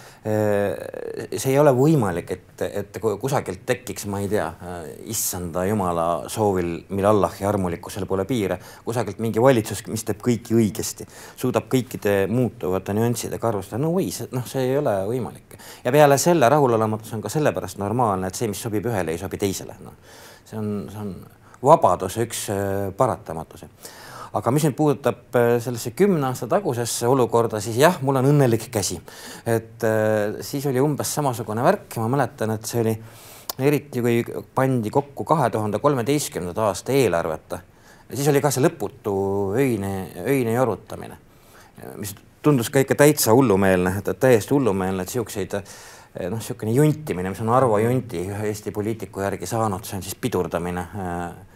see 1.36 1.52
ei 1.52 1.58
ole 1.60 1.72
võimalik, 1.76 2.30
et, 2.34 2.62
et 2.66 2.98
kusagilt 3.20 3.62
tekiks, 3.66 4.06
ma 4.10 4.20
ei 4.22 4.28
tea, 4.30 4.46
issanda 5.10 5.64
jumala 5.68 6.06
soovil, 6.30 6.72
mil 6.94 7.06
Allahi 7.08 7.46
armulikkusel 7.48 8.06
pole 8.10 8.26
piire, 8.28 8.58
kusagilt 8.84 9.20
mingi 9.22 9.42
valitsus, 9.42 9.84
mis 9.88 10.04
teeb 10.06 10.20
kõiki 10.24 10.56
õigesti, 10.58 11.06
suudab 11.38 11.68
kõikide 11.72 12.16
muutuvate 12.32 12.96
nüanssidega 12.98 13.50
arvestada, 13.52 13.80
no 13.84 13.92
või, 13.94 14.10
noh, 14.34 14.46
see 14.48 14.66
ei 14.66 14.76
ole 14.80 14.96
võimalik. 15.08 15.58
ja 15.84 15.94
peale 15.94 16.18
selle 16.18 16.50
rahulolematus 16.50 17.14
on 17.16 17.22
ka 17.24 17.32
sellepärast 17.32 17.80
normaalne, 17.80 18.28
et 18.28 18.38
see, 18.38 18.50
mis 18.50 18.62
sobib 18.62 18.90
ühele, 18.90 19.14
ei 19.14 19.22
sobi 19.22 19.40
teisele, 19.40 19.78
noh. 19.84 19.96
see 20.44 20.58
on, 20.58 20.74
see 20.92 21.04
on 21.04 21.14
vabaduse 21.62 22.26
üks 22.26 22.44
paratamatusi 22.96 23.70
aga 24.38 24.52
mis 24.54 24.64
nüüd 24.66 24.76
puudutab 24.78 25.36
äh, 25.38 25.56
sellesse 25.62 25.92
kümne 25.98 26.30
aasta 26.30 26.48
tagusesse 26.50 27.08
olukorda, 27.10 27.60
siis 27.64 27.78
jah, 27.80 27.98
mul 28.04 28.20
on 28.20 28.30
õnnelik 28.30 28.68
käsi. 28.72 29.00
et 29.46 29.84
äh, 29.86 30.38
siis 30.46 30.66
oli 30.70 30.82
umbes 30.82 31.14
samasugune 31.18 31.64
värk 31.66 31.96
ja 31.96 32.04
ma 32.04 32.12
mäletan, 32.16 32.54
et 32.54 32.68
see 32.68 32.82
oli 32.84 32.94
eriti, 33.58 34.02
kui 34.04 34.22
pandi 34.54 34.90
kokku 34.94 35.26
kahe 35.26 35.50
tuhande 35.50 35.80
kolmeteistkümnenda 35.82 36.68
aasta 36.70 36.94
eelarvet, 36.94 37.58
siis 38.12 38.30
oli 38.30 38.42
ka 38.44 38.52
see 38.54 38.62
lõputu 38.62 39.14
öine, 39.58 39.92
öine 40.22 40.54
jorutamine, 40.54 41.18
mis 41.98 42.14
tundus 42.42 42.70
ka 42.70 42.84
ikka 42.84 42.94
täitsa 43.02 43.34
hullumeelne, 43.34 43.98
täiesti 44.14 44.54
hullumeelne, 44.54 45.02
et 45.02 45.14
siukseid 45.16 45.58
noh, 45.58 46.38
niisugune 46.38 46.72
juntimine, 46.76 47.32
mis 47.32 47.42
on 47.42 47.50
Arvo 47.54 47.78
Junti 47.82 48.22
ühe 48.30 48.48
Eesti 48.52 48.72
poliitiku 48.74 49.26
järgi 49.26 49.46
saanud, 49.46 49.84
see 49.84 49.98
on 49.98 50.06
siis 50.06 50.16
pidurdamine 50.22 50.86
äh, 50.86 51.47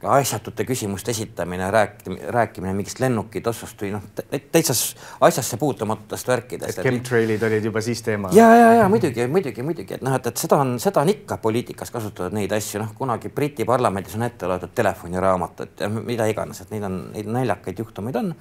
ka 0.00 0.16
asjatute 0.18 0.64
küsimuste 0.68 1.10
esitamine, 1.10 1.70
rääkimine, 1.70 2.26
rääkimine 2.34 2.72
mingist 2.76 3.00
lennukitossust 3.00 3.82
või 3.82 3.92
noh, 3.94 4.04
täitsa 4.52 4.74
asjasse 5.20 5.56
puutumatutest 5.56 6.28
värkidest. 6.28 6.78
et 6.78 6.86
chemtrailid 6.86 7.42
olid 7.48 7.64
juba 7.70 7.80
siis 7.84 8.02
teema? 8.02 8.30
ja, 8.36 8.48
ja, 8.56 8.68
ja 8.82 8.88
muidugi, 8.92 9.26
muidugi, 9.26 9.64
muidugi, 9.66 9.96
et 9.96 10.04
noh, 10.04 10.16
et, 10.18 10.28
et 10.28 10.44
seda 10.44 10.60
on, 10.64 10.76
seda 10.82 11.02
on 11.02 11.12
ikka 11.12 11.38
poliitikas 11.42 11.90
kasutatud 11.94 12.36
neid 12.36 12.52
asju, 12.52 12.82
noh, 12.82 12.92
kunagi 12.98 13.32
Briti 13.32 13.64
parlamendis 13.68 14.18
on 14.18 14.28
ette 14.28 14.50
loetud 14.50 14.74
telefoniraamatut 14.74 15.84
ja 15.86 15.90
mida 15.92 16.28
iganes, 16.30 16.62
et 16.64 16.74
neid 16.74 16.88
on, 16.88 17.02
neid 17.16 17.32
naljakaid 17.40 17.84
juhtumeid 17.84 18.20
on 18.20 18.34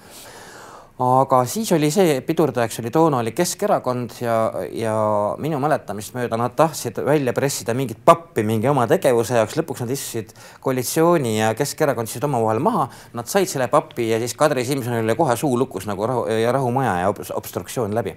aga 1.02 1.40
siis 1.50 1.72
oli 1.74 1.90
see, 1.94 2.20
pidurdajaks 2.26 2.80
oli 2.82 2.92
toona 2.94 3.22
oli 3.24 3.32
Keskerakond 3.34 4.20
ja, 4.22 4.36
ja 4.76 4.96
minu 5.42 5.58
mäletamist 5.64 6.14
mööda 6.14 6.38
nad 6.38 6.54
tahtsid 6.58 7.00
välja 7.06 7.34
pressida 7.34 7.74
mingit 7.78 8.04
pappi 8.06 8.44
mingi 8.46 8.70
oma 8.70 8.86
tegevuse 8.90 9.40
jaoks, 9.40 9.56
lõpuks 9.58 9.82
nad 9.82 9.94
istusid 9.96 10.34
koalitsiooni 10.62 11.38
ja 11.40 11.54
Keskerakond 11.58 12.10
istusid 12.12 12.28
omavahel 12.28 12.62
maha, 12.64 12.88
nad 13.18 13.30
said 13.32 13.50
selle 13.50 13.70
papi 13.72 14.12
ja 14.12 14.20
siis 14.22 14.36
Kadri 14.38 14.66
Simsonil 14.68 15.08
oli 15.08 15.18
kohe 15.18 15.38
suu 15.40 15.58
lukus 15.58 15.88
nagu 15.90 16.10
rahu 16.10 16.28
ja 16.30 16.52
rahumaja 16.54 16.98
ja 17.06 17.14
obstruktsioon 17.40 17.96
läbi. 17.98 18.16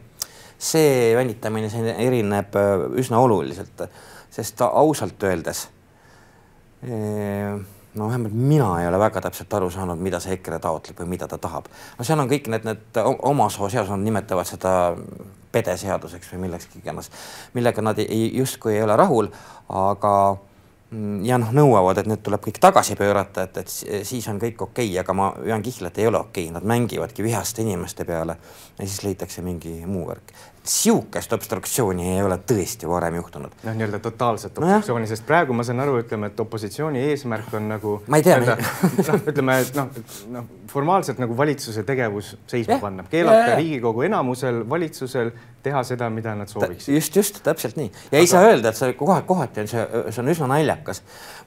see 0.59 1.17
venitamine 1.17 1.69
siin 1.69 1.89
erineb 1.91 2.55
äh, 2.57 2.85
üsna 3.01 3.19
oluliselt, 3.21 3.83
sest 4.33 4.61
ausalt 4.63 5.23
öeldes 5.27 5.67
ee, 6.87 7.59
no 7.95 8.09
vähemalt 8.09 8.33
mina 8.35 8.69
ei 8.81 8.89
ole 8.89 8.99
väga 8.99 9.21
täpselt 9.25 9.55
aru 9.55 9.71
saanud, 9.71 10.01
mida 10.03 10.21
see 10.21 10.35
EKRE 10.39 10.59
taotleb 10.63 11.03
või 11.03 11.13
mida 11.15 11.29
ta 11.31 11.39
tahab. 11.39 11.69
no 11.99 12.05
seal 12.05 12.21
on 12.21 12.31
kõik 12.31 12.49
need, 12.53 12.67
need 12.67 13.03
oma 13.23 13.49
soo 13.51 13.69
seadused 13.69 14.03
nimetavad 14.03 14.49
seda 14.49 14.73
pedeseaduseks 15.55 16.33
või 16.33 16.47
millekski 16.47 16.81
iganes, 16.83 17.11
millega 17.55 17.83
nad 17.83 18.01
ei, 18.03 18.27
justkui 18.39 18.75
ei 18.75 18.83
ole 18.83 18.97
rahul, 18.99 19.31
aga 19.69 20.15
ja 21.27 21.39
noh, 21.41 21.53
nõuavad, 21.57 22.01
et 22.01 22.11
need 22.11 22.23
tuleb 22.25 22.43
kõik 22.47 22.61
tagasi 22.63 22.97
pöörata, 22.99 23.49
et, 23.49 23.63
et 23.65 24.05
siis 24.07 24.27
on 24.31 24.41
kõik 24.43 24.67
okei 24.69 24.91
okay,, 24.91 24.99
aga 25.03 25.17
ma 25.17 25.31
vean 25.39 25.63
kihla, 25.65 25.93
et 25.93 26.03
ei 26.03 26.11
ole 26.11 26.21
okei 26.23 26.49
okay., 26.49 26.57
nad 26.57 26.67
mängivadki 26.75 27.27
vihaste 27.27 27.63
inimeste 27.63 28.07
peale 28.09 28.39
ja 28.79 28.87
siis 28.87 29.03
leitakse 29.07 29.45
mingi 29.47 29.81
muu 29.87 30.09
värk 30.09 30.35
sihukest 30.65 31.33
obstruktsiooni 31.33 32.07
ei 32.17 32.23
ole 32.23 32.39
tõesti 32.49 32.89
varem 32.89 33.19
juhtunud. 33.19 33.53
noh, 33.63 33.75
nii-öelda 33.77 33.99
totaalset 34.01 34.59
obstruktsiooni 34.59 35.05
no,, 35.05 35.09
sest 35.11 35.27
praegu 35.29 35.53
ma 35.53 35.65
saan 35.67 35.83
aru, 35.85 35.99
ütleme, 36.01 36.31
et 36.33 36.41
opositsiooni 36.41 37.03
eesmärk 37.11 37.53
on 37.55 37.69
nagu. 37.69 37.97
ma 38.09 38.21
ei 38.21 38.25
tea. 38.25 38.39
noh, 38.49 39.19
ütleme, 39.29 39.59
et 39.61 39.77
noh, 39.77 39.91
noh 40.33 40.47
formaalselt 40.73 41.21
nagu 41.21 41.37
valitsuse 41.37 41.85
tegevus 41.87 42.35
seisma 42.51 42.79
panna, 42.81 43.05
keelata 43.11 43.59
Riigikogu 43.59 44.07
enamusel 44.09 44.63
valitsusel 44.71 45.35
teha 45.65 45.83
seda, 45.85 46.09
mida 46.13 46.35
nad 46.37 46.49
sooviks. 46.49 46.89
just, 46.89 47.17
just 47.17 47.43
täpselt 47.45 47.77
nii 47.77 47.91
ja 47.91 48.09
Aga... 48.09 48.23
ei 48.23 48.31
saa 48.31 48.49
öelda, 48.49 48.73
et 48.73 48.81
see 48.81 48.97
kohati 48.97 49.65
on 49.65 49.69
see, 49.71 49.85
see 50.09 50.25
on 50.25 50.33
üsna 50.33 50.49
naljakas 50.51 50.84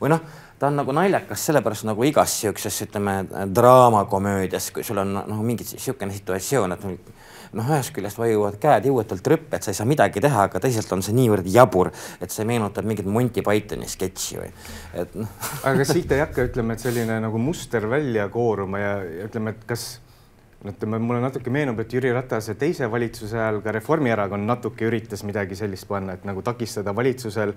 või 0.02 0.14
noh 0.16 0.26
ta 0.60 0.68
on 0.68 0.80
nagu 0.80 0.94
naljakas 0.96 1.46
sellepärast 1.50 1.86
nagu 1.86 2.04
igas 2.08 2.34
siukses, 2.42 2.82
ütleme 2.88 3.20
draamakomöödias, 3.56 4.72
kui 4.74 4.84
sul 4.84 4.98
on 5.04 5.14
noh, 5.20 5.42
mingi 5.46 5.66
niisugune 5.68 6.16
situatsioon, 6.16 6.74
et 6.74 6.88
noh, 7.58 7.70
ühest 7.70 7.94
küljest 7.96 8.18
vajuvad 8.20 8.58
käed 8.62 8.88
jõuetult 8.90 9.30
rüppe, 9.34 9.58
et 9.58 9.66
sa 9.66 9.72
ei 9.72 9.78
saa 9.78 9.88
midagi 9.90 10.24
teha, 10.24 10.48
aga 10.50 10.62
teisalt 10.64 10.92
on 10.96 11.06
see 11.06 11.16
niivõrd 11.18 11.48
jabur, 11.54 11.92
et 12.22 12.34
see 12.34 12.48
meenutab 12.50 12.90
mingit 12.90 13.06
Monty 13.06 13.46
Pythoni 13.46 13.90
sketši 13.92 14.42
või, 14.42 14.50
et 15.04 15.16
noh. 15.20 15.38
aga 15.70 15.88
siit 15.88 16.12
ei 16.16 16.26
hakka, 16.26 16.50
ütleme, 16.50 16.74
et 16.74 16.86
selline 16.88 17.22
nagu 17.24 17.42
muster 17.42 17.86
välja 17.90 18.28
kooruma 18.34 18.82
ja 18.82 18.98
ütleme, 19.28 19.54
et 19.54 19.70
kas 19.70 19.88
ütleme, 20.66 20.98
mulle 21.00 21.22
natuke 21.22 21.52
meenub, 21.54 21.80
et 21.84 21.94
Jüri 21.94 22.10
Ratase 22.16 22.56
teise 22.58 22.88
valitsuse 22.92 23.38
ajal 23.38 23.60
ka 23.62 23.74
Reformierakond 23.76 24.48
natuke 24.50 24.88
üritas 24.88 25.22
midagi 25.28 25.56
sellist 25.56 25.86
panna, 25.88 26.16
et 26.18 26.26
nagu 26.26 26.42
takistada 26.42 26.96
valitsusel 26.96 27.54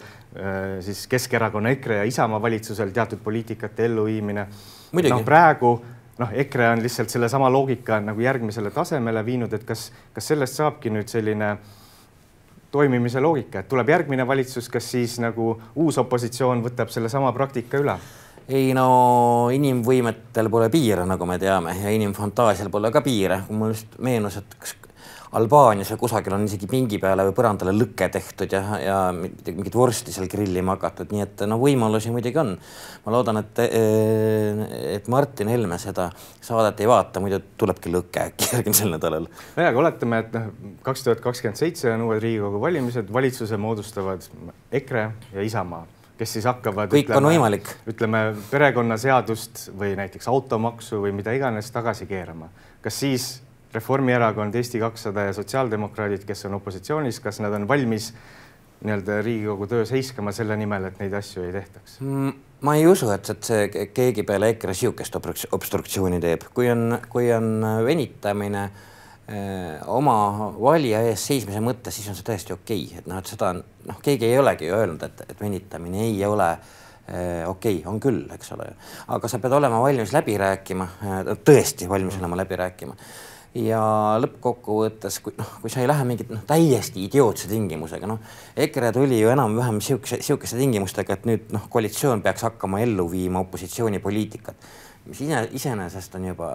siis 0.85 1.07
Keskerakonna, 1.09 1.73
EKRE 1.79 2.03
ja 2.03 2.11
Isamaa 2.11 2.43
valitsusel 2.43 2.93
teatud 2.93 3.23
poliitikate 3.25 3.89
elluviimine. 3.89 4.47
noh, 4.93 5.25
praegu 5.25 5.73
noh, 6.21 6.33
EKRE 6.45 6.69
on 6.75 6.83
lihtsalt 6.85 7.11
sellesama 7.11 7.49
loogika 7.53 8.01
nagu 8.05 8.21
järgmisele 8.21 8.71
tasemele 8.71 9.25
viinud, 9.27 9.53
et 9.57 9.65
kas, 9.65 9.89
kas 10.13 10.33
sellest 10.33 10.61
saabki 10.61 10.93
nüüd 10.93 11.09
selline 11.09 11.55
toimimise 12.71 13.21
loogika, 13.21 13.63
et 13.63 13.69
tuleb 13.69 13.89
järgmine 13.89 14.27
valitsus, 14.27 14.69
kas 14.71 14.91
siis 14.93 15.19
nagu 15.23 15.55
uus 15.75 15.99
opositsioon 15.99 16.63
võtab 16.67 16.93
sellesama 16.93 17.33
praktika 17.33 17.81
üle? 17.81 17.97
Ei 18.51 18.75
no 18.75 19.49
inimvõimetel 19.55 20.51
pole 20.51 20.69
piire, 20.73 21.07
nagu 21.07 21.27
me 21.29 21.39
teame 21.39 21.77
ja 21.79 21.95
inimfantaasial 21.95 22.71
pole 22.73 22.91
ka 22.95 23.03
piire, 23.05 23.45
kui 23.47 23.59
mul 23.59 23.75
just 23.75 23.99
meenus, 24.03 24.41
et 24.41 24.57
kas 24.59 24.75
Albaanias 25.31 25.93
või 25.93 26.01
kusagil 26.01 26.35
on 26.35 26.43
isegi 26.43 26.67
pingi 26.67 26.99
peale 26.99 27.23
või 27.29 27.35
põrandale 27.37 27.71
lõke 27.71 28.09
tehtud 28.11 28.51
ja, 28.51 28.63
ja 28.83 28.97
mingit 29.15 29.77
vorsti 29.79 30.11
seal 30.11 30.27
grillima 30.31 30.75
hakatud, 30.75 31.13
nii 31.15 31.23
et 31.23 31.45
no 31.47 31.61
võimalusi 31.61 32.11
muidugi 32.11 32.41
on. 32.43 32.57
ma 33.05 33.15
loodan, 33.15 33.39
et, 33.39 33.61
et 34.97 35.07
Martin 35.13 35.53
Helme 35.53 35.79
seda 35.79 36.09
saadet 36.43 36.83
ei 36.83 36.91
vaata, 36.91 37.23
muidu 37.23 37.39
tulebki 37.63 37.95
lõke 37.95 38.27
äkki 38.33 38.51
järgmisel 38.57 38.91
nädalal. 38.97 39.31
nojah, 39.55 39.71
aga 39.71 39.83
oletame, 39.85 40.21
et 40.25 40.35
noh, 40.35 40.51
kaks 40.83 41.07
tuhat 41.07 41.23
kakskümmend 41.23 41.63
seitse 41.63 41.95
on 41.95 42.09
uued 42.09 42.19
Riigikogu 42.27 42.67
valimised, 42.67 43.15
valitsuse 43.15 43.61
moodustavad 43.69 44.27
EKRE 44.83 45.07
ja 45.31 45.47
Isamaa 45.47 45.87
kes 46.21 46.37
siis 46.37 46.49
hakkavad. 46.49 46.91
kõik 46.93 47.09
ütleme, 47.09 47.21
on 47.21 47.33
võimalik. 47.33 47.71
ütleme 47.89 48.25
perekonnaseadust 48.51 49.71
või 49.79 49.95
näiteks 49.97 50.29
automaksu 50.29 51.01
või 51.07 51.15
mida 51.17 51.33
iganes 51.37 51.71
tagasi 51.73 52.09
keerama. 52.11 52.51
kas 52.85 53.01
siis 53.01 53.31
Reformierakond, 53.71 54.55
Eesti 54.59 54.81
kakssada 54.83 55.29
ja 55.29 55.33
sotsiaaldemokraadid, 55.33 56.25
kes 56.27 56.45
on 56.49 56.57
opositsioonis, 56.59 57.21
kas 57.23 57.39
nad 57.41 57.55
on 57.55 57.69
valmis 57.71 58.11
nii-öelda 58.83 59.21
Riigikogu 59.23 59.69
töös 59.71 59.93
heiskama 59.95 60.33
selle 60.35 60.57
nimel, 60.59 60.89
et 60.89 60.99
neid 60.99 61.15
asju 61.15 61.45
ei 61.47 61.53
tehtaks? 61.55 62.01
Mm, 62.03 62.33
ma 62.67 62.75
ei 62.75 62.87
usu, 62.91 63.07
et, 63.15 63.31
et 63.31 63.47
see 63.47 63.87
keegi 63.95 64.25
peale 64.27 64.51
EKRE 64.57 64.75
sihukest 64.75 65.17
obstruktsiooni 65.53 66.19
teeb, 66.21 66.49
kui 66.55 66.71
on, 66.73 66.99
kui 67.13 67.31
on 67.33 67.63
venitamine 67.87 68.65
oma 69.87 70.51
valija 70.59 71.05
ees 71.07 71.23
seismise 71.29 71.63
mõttes, 71.63 71.95
siis 71.95 72.09
on 72.11 72.19
see 72.19 72.27
täiesti 72.27 72.55
okei 72.57 72.85
okay., 72.87 72.99
et 72.99 73.09
noh, 73.11 73.21
et 73.21 73.31
seda 73.31 73.53
noh, 73.55 73.99
keegi 74.03 74.27
ei 74.27 74.39
olegi 74.41 74.71
öelnud, 74.75 75.03
et, 75.07 75.25
et 75.29 75.41
venitamine 75.41 76.03
ei 76.09 76.19
ole 76.27 76.49
äh, 76.51 77.47
okei 77.47 77.81
okay,, 77.81 77.87
on 77.91 78.01
küll, 78.03 78.25
eks 78.35 78.55
ole, 78.57 78.71
aga 79.15 79.31
sa 79.31 79.39
pead 79.43 79.55
olema 79.61 79.79
valmis 79.83 80.15
läbi 80.17 80.35
rääkima, 80.41 80.89
äh, 81.07 81.21
tõesti 81.47 81.89
valmis 81.91 82.19
olema 82.19 82.41
läbi 82.43 82.59
rääkima 82.59 82.97
ja 83.55 83.81
lõppkokkuvõttes, 84.23 85.17
kui 85.25 85.35
noh, 85.39 85.57
kui 85.63 85.73
sa 85.73 85.83
ei 85.83 85.89
lähe 85.91 86.05
mingit 86.07 86.31
noh, 86.31 86.43
täiesti 86.47 87.03
idiootse 87.07 87.49
tingimusega, 87.51 88.07
noh, 88.11 88.21
EKRE 88.67 88.93
tuli 88.95 89.19
ju 89.19 89.33
enam-vähem 89.33 89.81
sihukese, 89.83 90.21
sihukeste 90.27 90.59
tingimustega, 90.61 91.19
et 91.19 91.27
nüüd 91.27 91.51
noh, 91.55 91.67
koalitsioon 91.73 92.23
peaks 92.23 92.47
hakkama 92.47 92.83
ellu 92.85 93.09
viima 93.11 93.43
opositsioonipoliitikat 93.43 94.71
mis 95.09 95.21
ise, 95.25 95.41
iseenesest 95.57 96.15
on 96.19 96.27
juba 96.29 96.51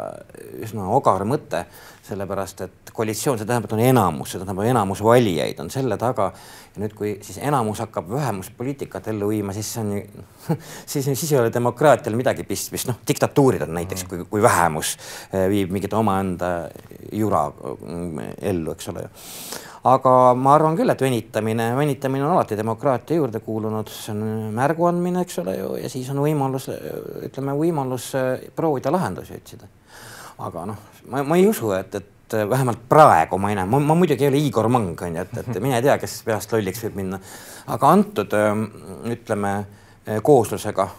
üsna 0.63 0.85
ogar 0.93 1.25
mõte, 1.27 1.63
sellepärast 2.05 2.61
et 2.65 2.93
koalitsioon, 2.95 3.39
see 3.39 3.47
tähendab, 3.47 3.69
et 3.69 3.75
on 3.77 3.83
enamus, 3.83 4.31
see 4.31 4.41
tähendab 4.41 4.61
enamus 4.65 5.01
valijaid 5.03 5.59
on 5.63 5.71
selle 5.73 5.97
taga. 6.01 6.31
ja 6.75 6.83
nüüd, 6.83 6.93
kui 6.97 7.15
siis 7.25 7.39
enamus 7.41 7.79
hakkab 7.83 8.09
vähemuspoliitikat 8.11 9.07
ellu 9.13 9.29
viima, 9.31 9.53
siis 9.55 9.71
on 9.81 9.93
ju, 9.97 10.25
siis, 10.91 11.05
siis 11.05 11.31
ei 11.31 11.39
ole 11.39 11.53
demokraatial 11.53 12.15
midagi 12.15 12.43
pistmist, 12.43 12.89
noh, 12.91 13.01
diktatuurid 13.07 13.65
on 13.65 13.73
näiteks, 13.79 14.05
kui, 14.09 14.25
kui 14.29 14.43
vähemus 14.43 14.97
eh, 15.31 15.47
viib 15.49 15.73
mingit 15.73 15.93
omaenda 15.93 16.69
jura 17.11 17.47
mm, 17.49 18.35
ellu, 18.53 18.75
eks 18.75 18.93
ole 18.93 19.07
aga 19.85 20.33
ma 20.37 20.55
arvan 20.57 20.77
küll, 20.77 20.89
et 20.89 21.01
venitamine, 21.01 21.69
venitamine 21.77 22.25
on 22.25 22.33
alati 22.33 22.57
demokraatia 22.57 23.19
juurde 23.19 23.41
kuulunud, 23.45 23.91
see 23.91 24.15
on 24.15 24.49
märgu 24.55 24.87
andmine, 24.89 25.21
eks 25.25 25.39
ole 25.43 25.55
ju, 25.59 25.69
ja 25.77 25.91
siis 25.91 26.09
on 26.13 26.23
võimalus, 26.23 26.69
ütleme, 27.27 27.53
võimalus 27.59 28.09
äh, 28.17 28.47
proovida 28.55 28.93
lahendusi 28.93 29.37
otsida. 29.37 29.69
aga 30.41 30.65
noh, 30.71 30.81
ma, 31.11 31.21
ma 31.23 31.37
ei 31.37 31.45
usu, 31.47 31.69
et, 31.77 31.95
et 32.01 32.37
vähemalt 32.49 32.81
praegu 32.89 33.37
ma 33.37 33.51
ei 33.53 33.59
näe, 33.59 33.69
ma 33.69 33.95
muidugi 33.95 34.25
ei 34.25 34.31
ole 34.31 34.41
Igor 34.41 34.67
Mang, 34.73 35.01
on 35.01 35.19
ju, 35.19 35.21
et, 35.21 35.37
et 35.43 35.61
mine 35.61 35.81
tea, 35.85 35.99
kes 36.01 36.17
peast 36.25 36.55
lolliks 36.55 36.81
võib 36.87 36.99
minna. 37.03 37.21
aga 37.77 37.93
antud 37.93 38.33
ähm, 38.33 38.65
ütleme 39.13 39.53
äh, 39.59 40.17
kooslusega, 40.25 40.89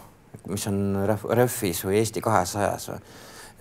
mis 0.47 0.67
on 0.71 1.03
ref, 1.09 1.27
Refis 1.35 1.83
või 1.83 1.99
Eesti 1.99 2.23
kahesajas 2.23 2.91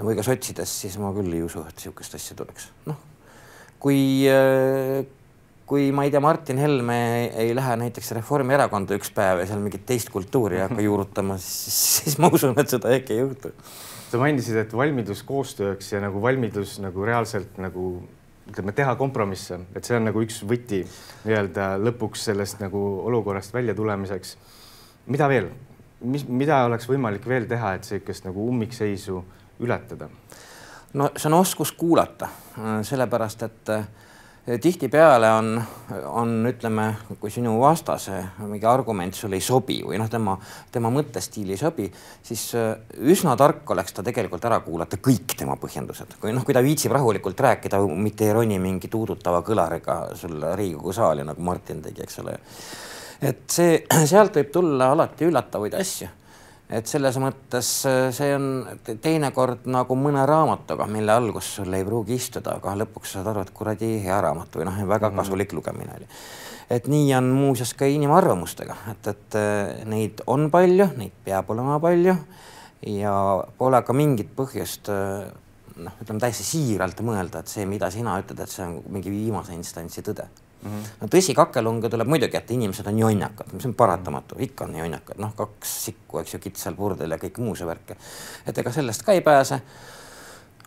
või 0.07 0.15
ka 0.15 0.23
sotsides, 0.23 0.71
siis 0.85 0.99
ma 1.03 1.11
küll 1.17 1.35
ei 1.35 1.43
usu, 1.43 1.65
et 1.67 1.75
niisugust 1.81 2.15
asja 2.15 2.39
tuleks. 2.39 2.71
noh, 2.87 3.16
kui 3.81 4.01
äh, 4.31 5.05
kui 5.67 5.91
ma 5.91 6.05
ei 6.07 6.12
tea, 6.15 6.23
Martin 6.23 6.61
Helme 6.62 6.99
ei 7.35 7.51
lähe 7.57 7.75
näiteks 7.81 8.12
Reformierakonda 8.21 8.95
üks 8.97 9.11
päev 9.15 9.43
ja 9.43 9.49
seal 9.51 9.62
mingit 9.65 9.83
teist 9.89 10.12
kultuuri 10.15 10.61
ei 10.61 10.62
hakka 10.62 10.85
juurutama, 10.89 11.39
siis, 11.43 11.79
siis 12.05 12.19
ma 12.23 12.31
usun, 12.33 12.55
et 12.62 12.71
seda 12.71 12.93
äkki 12.95 13.17
ei 13.17 13.25
juhtu. 13.25 13.51
sa 14.07 14.21
mainisid, 14.23 14.61
et 14.62 14.77
valmidus 14.77 15.25
koostööks 15.27 15.91
ja 15.93 16.01
nagu 16.05 16.23
valmidus 16.23 16.79
nagu 16.83 17.05
reaalselt 17.05 17.59
nagu 17.59 17.89
ütleme, 18.47 18.73
teha 18.79 18.95
kompromisse, 18.95 19.59
et 19.75 19.85
see 19.85 19.97
on 19.99 20.07
nagu 20.07 20.23
üks 20.23 20.39
võti 20.47 20.85
nii-öelda 21.27 21.73
lõpuks 21.83 22.29
sellest 22.29 22.62
nagu 22.62 22.83
olukorrast 23.11 23.55
välja 23.55 23.75
tulemiseks. 23.75 24.37
mida 25.11 25.27
veel, 25.29 25.51
mis, 26.01 26.29
mida 26.29 26.62
oleks 26.69 26.87
võimalik 26.87 27.27
veel 27.27 27.51
teha, 27.51 27.75
et 27.75 27.83
niisugust 27.83 28.29
nagu 28.29 28.47
ummikseisu 28.53 29.25
ületada? 29.67 30.09
No 30.94 31.11
see 31.16 31.31
on 31.31 31.40
oskus 31.40 31.72
kuulata, 31.72 32.29
sellepärast 32.87 33.42
et 33.42 33.70
äh, 33.75 33.87
tihtipeale 34.62 35.31
on, 35.33 35.62
on, 36.07 36.35
ütleme, 36.46 36.87
kui 37.20 37.31
sinu 37.35 37.57
vastase 37.61 38.20
mingi 38.46 38.66
argument 38.66 39.14
sulle 39.14 39.40
ei 39.40 39.44
sobi 39.44 39.81
või 39.85 39.99
noh, 39.99 40.09
tema, 40.11 40.37
tema 40.72 40.90
mõttestiil 40.94 41.51
ei 41.51 41.61
sobi, 41.61 41.88
siis 42.22 42.44
äh, 42.55 42.72
üsna 43.11 43.37
tark 43.37 43.70
oleks 43.75 43.96
ta 43.96 44.05
tegelikult 44.07 44.44
ära 44.46 44.61
kuulata 44.64 45.01
kõik 45.03 45.37
tema 45.38 45.59
põhjendused, 45.61 46.18
kui 46.20 46.35
noh, 46.35 46.46
kui 46.46 46.55
ta 46.55 46.62
viitsib 46.64 46.94
rahulikult 46.94 47.40
rääkida, 47.49 47.81
mitte 47.90 48.29
ei 48.29 48.37
roni 48.37 48.61
mingi 48.62 48.90
tuudutava 48.92 49.42
kõlariga 49.46 50.01
sulle 50.16 50.55
Riigikogu 50.57 50.94
saali, 50.94 51.27
nagu 51.27 51.42
Martin 51.42 51.83
tegi, 51.83 52.07
eks 52.07 52.22
ole. 52.22 52.38
et 53.20 53.42
see, 53.51 53.83
sealt 54.12 54.38
võib 54.38 54.55
tulla 54.55 54.92
alati 54.94 55.27
üllatavaid 55.27 55.75
asju 55.81 56.12
et 56.71 56.89
selles 56.91 57.19
mõttes 57.23 57.69
äh, 57.87 58.09
see 58.15 58.33
on 58.35 58.49
teinekord 59.03 59.69
nagu 59.71 59.99
mõne 59.99 60.25
raamatuga, 60.27 60.89
mille 60.91 61.15
algus 61.15 61.53
sul 61.59 61.75
ei 61.77 61.87
pruugi 61.87 62.17
istuda, 62.19 62.57
aga 62.59 62.75
lõpuks 62.83 63.17
saad 63.17 63.31
aru, 63.31 63.45
et 63.47 63.55
kuradi 63.55 63.93
hea 64.03 64.19
raamat 64.25 64.59
või 64.59 64.67
noh, 64.69 64.83
väga 64.83 65.11
mhm. 65.11 65.23
kasulik 65.23 65.55
lugemine 65.57 65.95
oli. 65.99 66.11
et 66.71 66.89
nii 66.91 67.15
on 67.15 67.31
muuseas 67.37 67.75
ka 67.79 67.87
inimarvamustega, 67.87 68.77
et, 68.93 69.11
et 69.15 69.39
äh, 69.39 69.85
neid 69.87 70.25
on 70.27 70.51
palju, 70.51 70.91
neid 70.99 71.15
peab 71.25 71.51
olema 71.55 71.79
palju 71.83 72.17
ja 72.87 73.13
pole 73.59 73.83
ka 73.87 73.95
mingit 73.97 74.35
põhjust 74.37 74.91
äh, 74.91 75.29
noh, 75.77 76.01
ütleme 76.03 76.23
täiesti 76.23 76.49
siiralt 76.51 77.01
mõelda, 77.07 77.45
et 77.45 77.53
see, 77.53 77.69
mida 77.69 77.93
sina 77.95 78.19
ütled, 78.23 78.43
et 78.43 78.51
see 78.51 78.67
on 78.67 78.81
mingi 78.91 79.13
viimase 79.13 79.55
instantsi 79.55 80.03
tõde 80.03 80.27
Mm 80.62 80.71
-hmm. 80.71 80.87
no 81.01 81.09
tõsi, 81.12 81.35
kakelunge 81.35 81.88
tuleb 81.88 82.09
muidugi, 82.09 82.37
et 82.37 82.51
inimesed 82.51 82.87
on 82.87 82.99
jonnakad, 82.99 83.53
mis 83.53 83.66
on 83.66 83.75
paratamatu, 83.75 84.37
ikka 84.38 84.64
on 84.64 84.77
jonnakad, 84.77 85.19
noh, 85.19 85.35
kaks 85.37 85.85
sikku, 85.85 86.19
eks 86.19 86.35
ju, 86.35 86.38
kitsal 86.38 86.75
purdel 86.75 87.11
ja 87.11 87.19
kõik 87.19 87.38
muu 87.38 87.55
see 87.55 87.66
värk. 87.66 87.97
et 88.47 88.59
ega 88.59 88.73
sellest 88.73 89.03
ka 89.03 89.12
ei 89.12 89.21
pääse. 89.21 89.61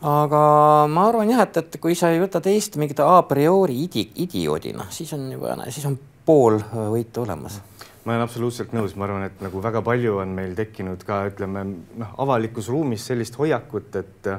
aga 0.01 0.87
ma 0.87 1.07
arvan 1.07 1.29
jah, 1.29 1.41
et, 1.41 1.57
et 1.57 1.77
kui 1.81 1.95
sa 1.95 2.09
ei 2.09 2.21
võta 2.21 2.41
teist 2.41 2.77
mingit 2.77 2.99
a 2.99 3.21
priori 3.21 3.83
idi, 3.83 4.11
idioodina, 4.15 4.85
siis 4.89 5.13
on 5.13 5.31
juba, 5.31 5.57
siis 5.69 5.85
on 5.85 5.99
pool 6.25 6.59
võitu 6.73 7.21
olemas 7.21 7.61
ma 8.05 8.15
olen 8.15 8.23
absoluutselt 8.23 8.71
nõus, 8.73 8.95
ma 8.95 9.05
arvan, 9.05 9.23
et 9.27 9.41
nagu 9.43 9.61
väga 9.61 9.81
palju 9.85 10.15
on 10.17 10.31
meil 10.33 10.55
tekkinud 10.57 11.03
ka 11.05 11.25
ütleme 11.29 11.65
noh, 11.99 12.13
avalikus 12.17 12.69
ruumis 12.71 13.05
sellist 13.05 13.35
hoiakut, 13.37 13.95
et 13.95 14.29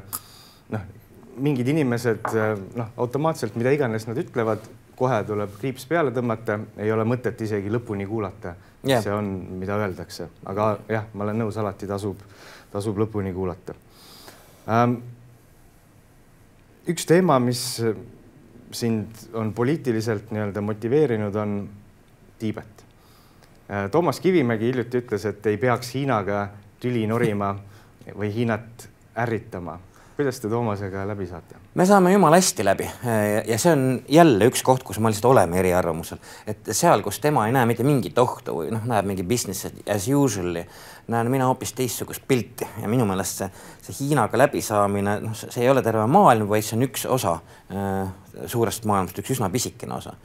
noh, 0.70 0.86
mingid 1.40 1.68
inimesed 1.68 2.26
noh, 2.76 2.90
automaatselt 3.00 3.54
mida 3.60 3.72
iganes 3.76 4.08
nad 4.08 4.18
ütlevad, 4.18 4.64
kohe 5.00 5.22
tuleb 5.24 5.56
kriips 5.60 5.86
peale 5.88 6.12
tõmmata, 6.14 6.58
ei 6.80 6.92
ole 6.92 7.06
mõtet 7.08 7.40
isegi 7.46 7.72
lõpuni 7.72 8.06
kuulata 8.08 8.54
yeah., 8.86 9.02
see 9.02 9.14
on, 9.14 9.30
mida 9.60 9.78
öeldakse, 9.80 10.28
aga 10.50 10.74
jah, 10.90 11.08
ma 11.14 11.24
olen 11.26 11.40
nõus, 11.44 11.56
alati 11.60 11.88
tasub, 11.88 12.20
tasub 12.72 13.00
lõpuni 13.00 13.32
kuulata 13.36 13.76
ähm,. 14.68 15.00
üks 16.90 17.08
teema, 17.08 17.38
mis 17.40 17.64
sind 18.72 19.26
on 19.34 19.52
poliitiliselt 19.54 20.30
nii-öelda 20.30 20.62
motiveerinud, 20.62 21.34
on 21.34 21.56
Tiibet. 22.38 22.84
Äh, 23.70 23.90
Toomas 23.90 24.20
Kivimägi 24.20 24.70
hiljuti 24.70 25.02
ütles, 25.02 25.26
et 25.26 25.46
ei 25.46 25.58
peaks 25.60 25.94
Hiinaga 25.94 26.48
tüli 26.80 27.02
norima 27.10 27.54
või 28.14 28.30
Hiinat 28.34 28.86
ärritama 29.18 29.78
kuidas 30.20 30.40
te 30.40 30.48
Toomasega 30.48 31.06
läbi 31.08 31.26
saate? 31.26 31.56
me 31.74 31.86
saame 31.86 32.12
jumala 32.12 32.36
hästi 32.36 32.64
läbi. 32.64 32.88
Ja 33.46 33.56
see 33.58 33.72
on 33.72 33.84
jälle 34.08 34.50
üks 34.50 34.60
koht, 34.66 34.82
kus 34.84 34.98
me 35.00 35.08
lihtsalt 35.08 35.30
oleme 35.30 35.56
eriarvamusel, 35.62 36.20
et 36.50 36.68
seal, 36.76 37.00
kus 37.02 37.22
tema 37.24 37.46
ei 37.48 37.54
näe 37.56 37.64
mitte 37.70 37.86
mingit 37.86 38.18
ohtu 38.20 38.58
või 38.58 38.74
noh, 38.74 38.84
näeb 38.90 39.08
mingi 39.08 39.24
business 39.24 39.70
as 39.88 40.10
usual'i, 40.12 40.66
näen 41.08 41.32
mina 41.32 41.48
hoopis 41.48 41.72
teistsugust 41.78 42.26
pilti. 42.28 42.68
Ja 42.82 42.90
minu 42.92 43.08
meelest 43.08 43.40
see, 43.40 43.50
see 43.86 43.98
Hiinaga 44.02 44.42
läbisaamine, 44.42 45.16
noh, 45.24 45.36
see 45.40 45.64
ei 45.64 45.72
ole 45.72 45.82
terve 45.86 46.04
maailm, 46.10 46.50
vaid 46.52 46.68
see 46.68 46.76
on 46.76 46.84
üks 46.90 47.08
osa 47.08 47.38
äh, 47.72 48.12
suurest 48.44 48.84
maailmast, 48.90 49.24
üks 49.24 49.36
üsna 49.38 49.48
pisikene 49.52 49.96
osa. 49.96 50.16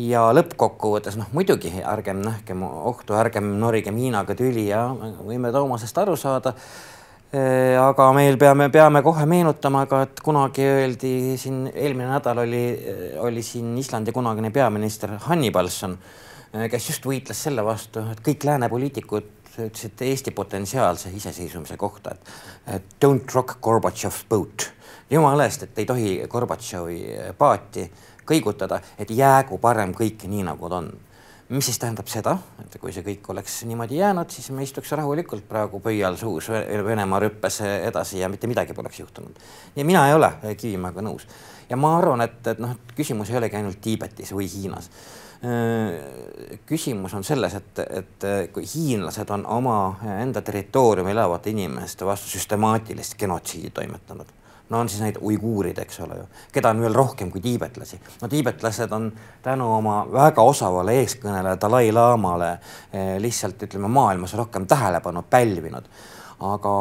Ja 0.00 0.28
lõppkokkuvõttes 0.34 1.18
noh, 1.18 1.30
muidugi 1.36 1.76
ärgem 1.86 2.24
nähkem 2.26 2.62
ohtu, 2.66 3.14
ärgem 3.18 3.54
norigem 3.62 3.98
Hiinaga 4.02 4.34
tüli 4.38 4.66
ja 4.70 4.88
võime 5.22 5.54
Toomasest 5.54 5.98
aru 6.02 6.18
saada 6.18 6.58
aga 7.30 8.08
meil 8.16 8.38
peame, 8.38 8.66
peame 8.74 9.02
kohe 9.06 9.26
meenutama 9.26 9.84
ka, 9.86 10.02
et 10.02 10.22
kunagi 10.24 10.64
öeldi 10.66 11.36
siin, 11.38 11.68
eelmine 11.70 12.08
nädal 12.10 12.42
oli, 12.42 12.64
oli 13.22 13.42
siin 13.46 13.76
Islandi 13.78 14.12
kunagine 14.12 14.50
peaminister 14.50 15.14
Hannibalsson, 15.28 15.94
kes 16.70 16.88
just 16.90 17.06
võitles 17.06 17.44
selle 17.46 17.62
vastu, 17.62 18.02
et 18.10 18.22
kõik 18.26 18.46
lääne 18.48 18.68
poliitikud 18.72 19.36
ütlesid 19.60 20.02
Eesti 20.06 20.30
potentsiaalse 20.30 21.10
iseseisvumise 21.14 21.76
kohta, 21.76 22.14
et, 22.14 22.30
et 22.76 22.94
don't 23.04 23.34
rock 23.34 23.60
Gorbatšov's 23.62 24.24
boat. 24.30 24.70
jumala 25.10 25.44
eest, 25.44 25.62
et 25.62 25.78
ei 25.78 25.86
tohi 25.86 26.10
Gorbatšovi 26.30 26.98
paati 27.38 27.86
kõigutada, 28.26 28.80
et 28.98 29.10
jäägu 29.10 29.58
parem 29.58 29.94
kõik 29.94 30.26
nii, 30.26 30.42
nagu 30.46 30.68
ta 30.70 30.82
on 30.82 30.90
mis 31.50 31.66
siis 31.66 31.78
tähendab 31.82 32.06
seda, 32.10 32.36
et 32.62 32.76
kui 32.78 32.92
see 32.94 33.02
kõik 33.06 33.26
oleks 33.32 33.56
niimoodi 33.66 33.98
jäänud, 33.98 34.30
siis 34.30 34.50
me 34.54 34.62
istuks 34.62 34.92
rahulikult 34.94 35.48
praegu 35.48 35.80
pöial 35.82 36.18
suus 36.20 36.50
Venemaa 36.86 37.18
rüppes 37.24 37.60
edasi 37.66 38.20
ja 38.20 38.28
mitte 38.30 38.46
midagi 38.50 38.74
poleks 38.74 39.00
juhtunud. 39.00 39.40
ja 39.76 39.84
mina 39.84 40.06
ei 40.08 40.14
ole 40.14 40.32
Kivimäega 40.56 41.02
nõus. 41.02 41.26
ja 41.70 41.76
ma 41.76 41.96
arvan, 41.98 42.20
et, 42.20 42.46
et 42.46 42.58
noh, 42.62 42.76
küsimus 42.94 43.30
ei 43.30 43.40
olegi 43.42 43.56
ainult 43.56 43.80
Tiibetis 43.80 44.32
või 44.32 44.46
Hiinas. 44.52 44.90
küsimus 46.66 47.14
on 47.14 47.24
selles, 47.24 47.54
et, 47.54 47.78
et 47.88 48.52
kui 48.52 48.66
hiinlased 48.74 49.30
on 49.30 49.46
oma 49.46 49.78
enda 50.20 50.42
territooriumil 50.42 51.16
elavate 51.16 51.50
inimeste 51.50 52.06
vastu 52.06 52.28
süstemaatilist 52.36 53.18
genotsiidi 53.18 53.70
toimetanud 53.70 54.39
no 54.70 54.80
on 54.80 54.88
siis 54.88 55.02
neid 55.02 55.18
uiguurid, 55.20 55.78
eks 55.82 56.00
ole 56.04 56.20
ju, 56.20 56.28
keda 56.52 56.70
on 56.70 56.80
veel 56.84 56.94
rohkem 56.94 57.30
kui 57.30 57.42
tiibetlasi. 57.44 58.00
no 58.22 58.28
tiibetlased 58.28 58.92
on 58.92 59.10
tänu 59.42 59.66
oma 59.74 60.04
väga 60.12 60.42
osavale 60.42 60.94
eeskõnele 61.02 61.56
Dalai-laamale 61.60 62.50
eh, 62.52 63.16
lihtsalt 63.22 63.62
ütleme 63.66 63.88
maailmas 63.88 64.34
rohkem 64.38 64.66
tähelepanu 64.66 65.24
pälvinud 65.30 65.90
aga 66.40 66.72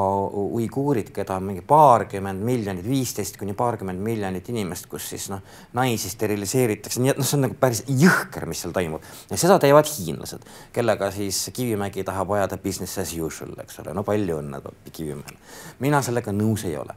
uiguurid, 0.55 1.09
keda 1.15 1.35
on 1.35 1.49
mingi 1.49 1.63
paarkümmend 1.67 2.43
miljonit, 2.47 2.85
viisteist 2.87 3.37
kuni 3.39 3.53
paarkümmend 3.59 3.99
miljonit 4.03 4.47
inimest, 4.53 4.87
kus 4.91 5.09
siis 5.11 5.29
noh, 5.33 5.41
naisi 5.75 6.11
steriliseeritakse, 6.13 7.01
nii 7.03 7.13
et 7.13 7.19
noh, 7.19 7.27
see 7.27 7.39
on 7.39 7.47
nagu 7.47 7.57
päris 7.59 7.83
jõhker, 7.87 8.47
mis 8.47 8.63
seal 8.63 8.75
toimub 8.75 9.03
ja 9.29 9.39
seda 9.39 9.59
teevad 9.59 9.89
hiinlased, 9.91 10.47
kellega 10.75 11.11
siis 11.15 11.41
Kivimägi 11.53 12.05
tahab 12.07 12.31
ajada 12.37 12.59
business 12.61 13.01
as 13.03 13.11
usual, 13.19 13.57
eks 13.63 13.81
ole, 13.83 13.95
no 13.97 14.05
palju 14.07 14.39
õnne 14.39 14.61
Kivimäele. 14.91 15.39
mina 15.83 16.01
sellega 16.05 16.31
nõus 16.35 16.63
ei 16.69 16.77
ole 16.79 16.95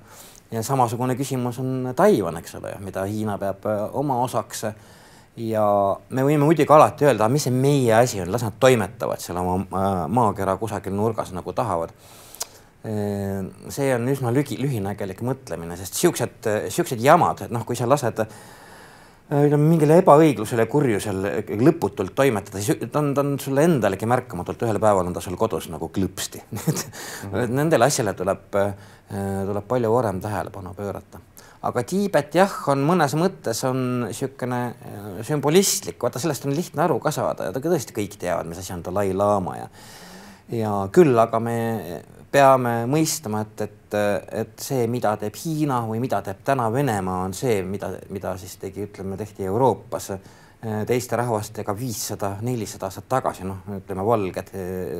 ja 0.53 0.62
samasugune 0.62 1.16
küsimus 1.16 1.59
on 1.59 1.92
Taiwan, 1.96 2.37
eks 2.37 2.55
ole, 2.61 2.75
mida 2.85 3.05
Hiina 3.09 3.38
peab 3.38 3.66
äh, 3.66 3.85
oma 3.92 4.20
osaks. 4.22 4.66
ja 5.37 5.64
me 6.11 6.25
võime 6.27 6.44
muidugi 6.44 6.68
alati 6.72 7.07
öelda, 7.09 7.29
mis 7.33 7.46
see 7.48 7.55
meie 7.57 7.94
asi 7.96 8.20
on, 8.20 8.29
las 8.33 8.42
nad 8.44 8.59
toimetavad 8.61 9.20
seal 9.20 9.38
oma 9.40 9.57
äh, 9.64 9.87
maakera 10.09 10.57
kusagil 10.61 10.92
nurgas 10.92 11.33
nagu 11.33 11.53
tahavad. 11.53 11.94
Äh, 12.83 13.45
see 13.71 13.92
on 13.95 14.09
üsna 14.11 14.33
lügi, 14.35 14.59
lühinägelik 14.61 15.23
mõtlemine, 15.27 15.79
sest 15.79 16.01
siuksed, 16.01 16.51
siuksed 16.75 17.03
jamad, 17.03 17.47
et 17.47 17.55
noh, 17.55 17.66
kui 17.68 17.79
sa 17.79 17.88
lased 17.90 18.25
ütleme 19.33 19.64
mingile 19.64 19.97
ebaõiglusele, 20.03 20.66
kurjusel 20.68 21.23
lõputult 21.62 22.12
toimetada, 22.18 22.61
siis 22.61 22.83
ta 22.92 23.01
on, 23.01 23.14
ta 23.16 23.23
on 23.25 23.38
sulle 23.40 23.62
endalegi 23.64 24.05
märkamatult, 24.11 24.66
ühel 24.66 24.81
päeval 24.83 25.09
on 25.09 25.14
ta 25.16 25.23
sul 25.25 25.38
kodus 25.40 25.71
nagu 25.73 25.88
klõpsti 25.88 26.42
mm. 26.51 26.59
-hmm. 26.66 27.55
Nendele 27.55 27.87
asjale 27.87 28.12
tuleb 28.18 28.59
äh, 28.61 28.75
Äh, 29.12 29.42
tuleb 29.45 29.66
palju 29.68 29.90
varem 29.92 30.21
tähelepanu 30.21 30.75
pöörata. 30.75 31.18
aga 31.62 31.83
Tiibet 31.85 32.35
jah, 32.35 32.53
on 32.73 32.81
mõnes 32.87 33.12
mõttes 33.14 33.59
on 33.68 34.07
niisugune 34.07 34.61
äh, 34.73 35.18
sümbolistlik, 35.27 35.99
vaata 36.01 36.18
sellest 36.23 36.47
on 36.49 36.55
lihtne 36.57 36.81
aru 36.87 36.97
ka 36.99 37.12
saada 37.12 37.51
ja 37.51 37.53
tõesti 37.53 37.92
kõik 37.92 38.16
teavad, 38.18 38.49
mis 38.49 38.62
asi 38.62 38.73
on 38.73 38.81
Dalai-laama 38.87 39.57
ja 39.59 39.68
ja 40.53 40.71
küll 40.97 41.18
aga 41.18 41.40
me 41.45 41.57
peame 42.33 42.75
mõistma, 42.88 43.42
et, 43.45 43.61
et, 43.66 43.97
et 44.42 44.55
see, 44.61 44.87
mida 44.88 45.16
teeb 45.21 45.37
Hiina 45.37 45.83
või 45.88 46.01
mida 46.01 46.23
teeb 46.25 46.40
täna 46.45 46.71
Venemaa, 46.73 47.27
on 47.27 47.35
see, 47.37 47.61
mida, 47.62 47.92
mida 48.11 48.37
siis 48.40 48.57
tegi, 48.61 48.87
ütleme, 48.88 49.18
tehti 49.21 49.45
Euroopas 49.51 50.12
Äh, 50.66 50.85
teiste 50.87 51.16
rahvastega 51.18 51.73
viissada, 51.75 52.37
nelisada 52.47 52.87
aastat 52.87 53.09
tagasi, 53.11 53.42
noh, 53.42 53.64
ütleme 53.81 54.05
valged, 54.07 54.53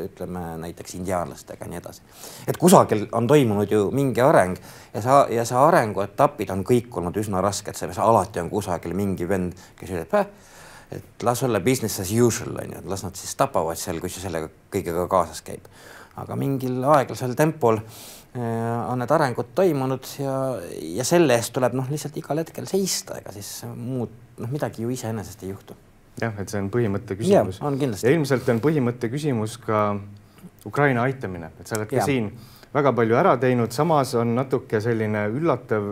ütleme 0.09 0.40
näiteks 0.59 0.97
indiaanlastega 0.99 1.68
nii 1.71 1.79
edasi. 1.79 2.03
et 2.51 2.57
kusagil 2.59 3.05
on 3.12 3.29
toimunud 3.31 3.71
ju 3.71 3.85
mingi 3.95 4.21
areng 4.21 4.59
ja 4.95 5.03
sa 5.03 5.21
ja 5.31 5.45
see 5.47 5.61
arenguetapid 5.61 6.51
on 6.51 6.64
kõik 6.66 6.99
olnud 6.99 7.14
üsna 7.23 7.38
rasked, 7.47 7.79
seepärast 7.79 8.03
alati 8.03 8.42
on 8.42 8.51
kusagil 8.51 8.97
mingi 8.99 9.29
vend, 9.29 9.55
kes 9.79 9.95
ütleb 9.95 10.18
äh,, 10.18 10.27
et 10.99 11.23
las 11.23 11.45
olla 11.47 11.61
business 11.61 12.01
as 12.03 12.11
usual 12.11 12.59
on 12.64 12.75
ju, 12.75 12.83
et 12.83 12.90
las 12.97 13.07
nad 13.07 13.14
siis 13.14 13.38
tapavad 13.38 13.79
seal, 13.79 14.03
kui 14.03 14.11
see 14.11 14.27
sellega 14.27 14.51
kõigega 14.66 15.07
kaasas 15.14 15.47
käib. 15.47 15.71
Aga 16.20 16.37
mingil 16.37 16.83
aeglasel 16.94 17.35
tempol 17.38 17.79
äh, 17.79 18.90
on 18.90 19.01
need 19.01 19.14
arengud 19.16 19.53
toimunud 19.57 20.09
ja, 20.20 20.37
ja 20.98 21.07
selle 21.09 21.38
eest 21.38 21.55
tuleb 21.57 21.77
noh, 21.79 21.88
lihtsalt 21.92 22.16
igal 22.20 22.42
hetkel 22.42 22.68
seista, 22.70 23.18
ega 23.20 23.33
siis 23.35 23.62
muud 23.72 24.12
noh, 24.42 24.53
midagi 24.53 24.85
ju 24.85 24.92
iseenesest 24.92 25.44
ei 25.46 25.53
juhtu. 25.53 25.77
jah, 26.20 26.35
et 26.38 26.53
see 26.53 26.61
on 26.61 26.70
põhimõtte 26.72 27.16
küsimus. 27.18 27.62
ja 28.05 28.14
ilmselt 28.14 28.48
on 28.53 28.61
põhimõtte 28.64 29.12
küsimus 29.12 29.59
ka 29.62 29.85
Ukraina 30.66 31.07
aitamine, 31.09 31.51
et 31.59 31.66
sa 31.66 31.79
oled 31.79 31.90
ka 31.90 32.03
ja. 32.03 32.07
siin 32.07 32.31
väga 32.72 32.92
palju 32.96 33.16
ära 33.18 33.37
teinud, 33.40 33.72
samas 33.75 34.14
on 34.18 34.37
natuke 34.37 34.81
selline 34.81 35.27
üllatav 35.33 35.88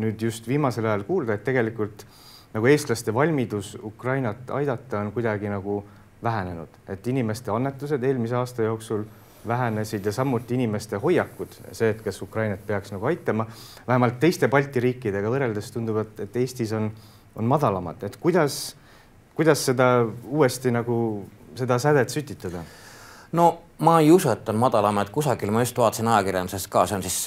nüüd 0.00 0.20
just 0.22 0.46
viimasel 0.48 0.86
ajal 0.88 1.06
kuulda, 1.08 1.36
et 1.36 1.44
tegelikult 1.44 2.06
nagu 2.52 2.68
eestlaste 2.68 3.14
valmidus 3.14 3.74
Ukrainat 3.82 4.50
aidata 4.52 5.00
on 5.00 5.12
kuidagi 5.12 5.50
nagu 5.52 5.82
vähenenud, 6.22 6.78
et 6.88 7.06
inimeste 7.10 7.50
annetused 7.50 8.04
eelmise 8.04 8.36
aasta 8.38 8.68
jooksul 8.68 9.04
vähenesid 9.48 10.06
ja 10.06 10.12
samuti 10.12 10.54
inimeste 10.54 10.96
hoiakud, 11.02 11.56
see, 11.72 11.90
et 11.90 12.02
kas 12.04 12.22
Ukrainat 12.22 12.62
peaks 12.66 12.92
nagu 12.94 13.06
aitama, 13.10 13.46
vähemalt 13.88 14.20
teiste 14.22 14.48
Balti 14.48 14.80
riikidega 14.80 15.30
võrreldes 15.30 15.72
tundub, 15.74 15.98
et, 16.04 16.20
et 16.26 16.38
Eestis 16.44 16.72
on 16.78 16.92
on 17.36 17.44
madalamad, 17.44 18.02
et 18.02 18.16
kuidas, 18.16 18.76
kuidas 19.34 19.64
seda 19.66 20.06
uuesti 20.24 20.72
nagu 20.74 20.96
seda 21.56 21.78
sädet 21.78 22.12
sütitada? 22.12 22.64
no 23.32 23.46
ma 23.82 23.98
ei 24.00 24.10
usu, 24.14 24.30
et 24.30 24.48
on 24.48 24.58
madalamad, 24.62 25.10
kusagil 25.10 25.50
ma 25.50 25.62
just 25.64 25.78
vaatasin 25.78 26.08
ajakirjandusest 26.08 26.68
ka, 26.70 26.84
see 26.86 26.96
on 26.96 27.02
siis 27.02 27.18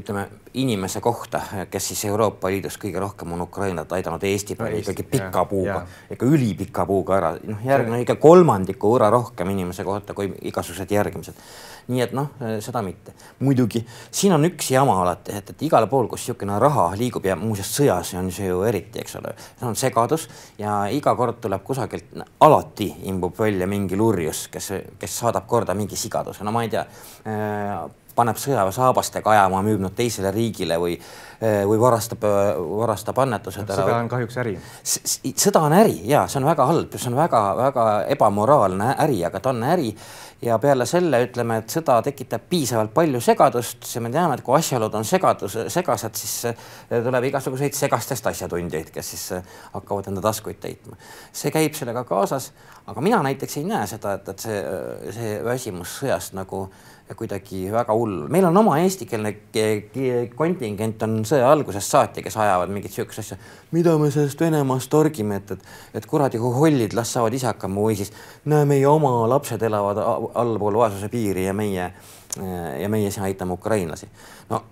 ütleme 0.00 0.26
inimese 0.58 1.00
kohta, 1.00 1.40
kes 1.70 1.92
siis 1.92 2.04
Euroopa 2.10 2.50
Liidus 2.50 2.78
kõige 2.82 3.00
rohkem 3.00 3.32
on 3.36 3.44
Ukrainat 3.46 3.92
aidanud, 3.94 4.24
Eesti 4.26 4.56
peal 4.58 4.80
ikkagi 4.80 5.06
pika 5.08 5.44
puuga, 5.48 5.82
ikka 6.10 6.26
ülipika 6.26 6.86
puuga 6.88 7.18
ära, 7.20 7.34
noh, 7.46 7.62
järgmine 7.66 8.02
ikka 8.02 8.18
kolmandiku 8.22 8.96
võrra 8.96 9.12
rohkem 9.14 9.54
inimese 9.54 9.86
kohta 9.86 10.16
kui 10.18 10.32
igasugused 10.50 10.90
järgimised 10.90 11.38
nii 11.90 12.02
et 12.04 12.12
noh, 12.14 12.30
seda 12.62 12.82
mitte. 12.84 13.14
muidugi 13.42 13.82
siin 14.10 14.32
on 14.36 14.46
üks 14.46 14.70
jama 14.70 14.94
alati, 15.02 15.34
et, 15.38 15.50
et 15.50 15.64
igal 15.66 15.86
pool, 15.90 16.06
kus 16.10 16.22
niisugune 16.22 16.58
raha 16.62 16.90
liigub 16.98 17.24
ja 17.26 17.36
muuseas 17.38 17.72
sõjas 17.74 18.12
on 18.18 18.30
see 18.34 18.46
ju 18.46 18.62
eriti, 18.68 19.00
eks 19.02 19.16
ole, 19.18 19.34
see 19.58 19.66
on 19.68 19.78
segadus 19.78 20.28
ja 20.60 20.82
iga 20.94 21.14
kord 21.18 21.40
tuleb 21.42 21.64
kusagilt, 21.66 22.14
alati 22.40 22.88
imbub 23.10 23.38
välja 23.38 23.66
mingi 23.70 23.98
lurjus, 23.98 24.46
kes, 24.52 24.70
kes 24.98 25.18
saadab 25.24 25.48
korda 25.50 25.74
mingi 25.78 25.91
sigaduse, 25.96 26.44
no 26.44 26.50
ma 26.50 26.62
ei 26.62 26.68
tea 26.68 26.86
äh, 27.24 27.90
paneb 28.14 28.40
sõjaväesaabastega 28.40 29.34
ajama, 29.34 29.62
müüb 29.66 29.82
nad 29.84 29.94
teisele 29.96 30.32
riigile 30.34 30.78
või, 30.80 30.96
äh, 30.96 31.62
või 31.68 31.80
varastab, 31.80 32.24
varastab 32.82 33.18
annetused 33.24 33.68
ära. 33.68 33.84
sõda 33.84 34.00
on 34.00 34.08
kahjuks 34.08 34.36
äri. 34.42 34.58
sõda 34.84 35.64
on 35.68 35.72
äri 35.72 36.00
ja 36.08 36.26
see 36.26 36.40
on 36.40 36.48
väga 36.50 36.66
halb, 36.66 36.98
see 36.98 37.10
on 37.12 37.16
väga-väga 37.16 37.86
ebamoraalne 38.16 38.94
äri, 38.98 39.24
aga 39.24 39.40
ta 39.40 39.50
on 39.50 39.62
äri 39.62 39.94
ja 40.42 40.58
peale 40.58 40.86
selle 40.86 41.20
ütleme, 41.26 41.58
et 41.62 41.72
sõda 41.72 41.98
tekitab 42.02 42.44
piisavalt 42.50 42.92
palju 42.94 43.20
segadust, 43.22 43.86
me 44.02 44.10
teame, 44.10 44.36
et 44.36 44.44
kui 44.44 44.56
asjaolud 44.58 44.94
on 44.98 45.06
segadus, 45.06 45.56
segased, 45.72 46.18
siis 46.18 46.34
eh, 46.50 46.64
tuleb 46.90 47.28
igasuguseid 47.30 47.76
segastest 47.78 48.26
asjatundjaid, 48.32 48.90
kes 48.94 49.12
siis 49.14 49.26
eh, 49.38 49.52
hakkavad 49.76 50.10
enda 50.10 50.24
taskuid 50.24 50.58
täitma. 50.62 50.98
see 51.32 51.54
käib 51.54 51.78
sellega 51.78 52.04
kaasas, 52.08 52.50
aga 52.86 53.04
mina 53.04 53.22
näiteks 53.22 53.60
ei 53.60 53.68
näe 53.68 53.86
seda, 53.86 54.16
et, 54.18 54.32
et 54.34 54.46
see, 54.48 54.58
see 55.14 55.36
väsimus 55.46 56.00
sõjast 56.02 56.34
nagu 56.38 56.64
äh, 56.66 56.91
kuidagi 57.16 57.66
väga 57.72 57.94
hull. 57.96 58.26
meil 58.32 58.44
on 58.48 58.56
oma 58.56 58.78
eestikeelne 58.80 59.34
kontingent 60.36 61.02
on 61.02 61.18
sõja 61.28 61.50
algusest 61.52 61.94
saati, 61.94 62.22
kes 62.22 62.36
ajavad 62.36 62.72
mingit 62.72 62.94
sihukest 62.94 63.24
asja, 63.24 63.38
mida 63.72 63.96
me 63.98 64.10
sellest 64.10 64.40
Venemaast 64.40 64.90
torgime, 64.90 65.40
et, 65.42 65.54
et, 65.56 65.70
et 66.00 66.06
kuradi 66.06 66.40
hollid, 66.42 66.96
las 66.96 67.12
saavad 67.12 67.34
ise 67.36 67.50
hakkama 67.50 67.86
või 67.86 67.98
siis 68.00 68.12
näe, 68.44 68.64
meie 68.68 68.86
oma 68.88 69.12
lapsed 69.30 69.62
elavad 69.62 70.00
allpool 70.34 70.80
vaesuse 70.84 71.12
piiri 71.12 71.46
ja 71.46 71.54
meie 71.56 71.92
ja 72.80 72.88
meie 72.88 73.10
siin 73.10 73.26
aitame 73.28 73.52
ukrainlasi. 73.52 74.08
no 74.50 74.62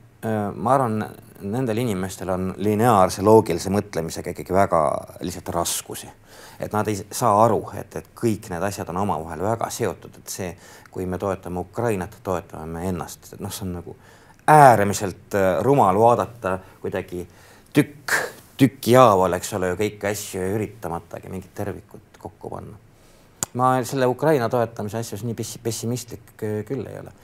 ma 0.55 0.75
arvan, 0.75 1.05
nendel 1.41 1.79
inimestel 1.81 2.29
on 2.29 2.51
lineaarse 2.61 3.23
loogilise 3.25 3.71
mõtlemisega 3.73 4.35
ikkagi 4.35 4.53
väga 4.53 4.81
lihtsalt 5.25 5.49
raskusi. 5.55 6.11
et 6.61 6.73
nad 6.73 6.89
ei 6.89 6.99
saa 7.11 7.45
aru, 7.45 7.63
et, 7.81 7.97
et 7.97 8.09
kõik 8.15 8.51
need 8.53 8.63
asjad 8.63 8.89
on 8.93 8.99
omavahel 9.01 9.41
väga 9.41 9.71
seotud, 9.73 10.19
et 10.19 10.29
see, 10.29 10.51
kui 10.91 11.07
me 11.07 11.19
toetame 11.19 11.61
Ukrainat, 11.61 12.19
toetame 12.23 12.67
me 12.67 12.89
ennast, 12.89 13.33
et 13.33 13.41
noh, 13.41 13.53
see 13.53 13.65
on 13.65 13.73
nagu 13.79 13.97
äärmiselt 14.51 15.35
äh, 15.35 15.63
rumal 15.65 15.97
vaadata 15.97 16.59
kuidagi 16.83 17.25
tükk 17.73 18.13
tüki 18.61 18.95
haaval, 18.95 19.33
eks 19.39 19.55
ole 19.57 19.71
ju, 19.73 19.77
kõiki 19.81 20.09
asju 20.11 20.47
üritamatagi 20.59 21.31
mingit 21.33 21.55
tervikut 21.57 22.19
kokku 22.21 22.51
panna. 22.53 22.77
ma 23.55 23.71
selle 23.89 24.07
Ukraina 24.07 24.49
toetamise 24.49 25.01
asjus 25.01 25.25
nii 25.25 25.35
pessimistlik 25.65 26.35
küll 26.37 26.85
ei 26.87 26.99
ole 27.01 27.15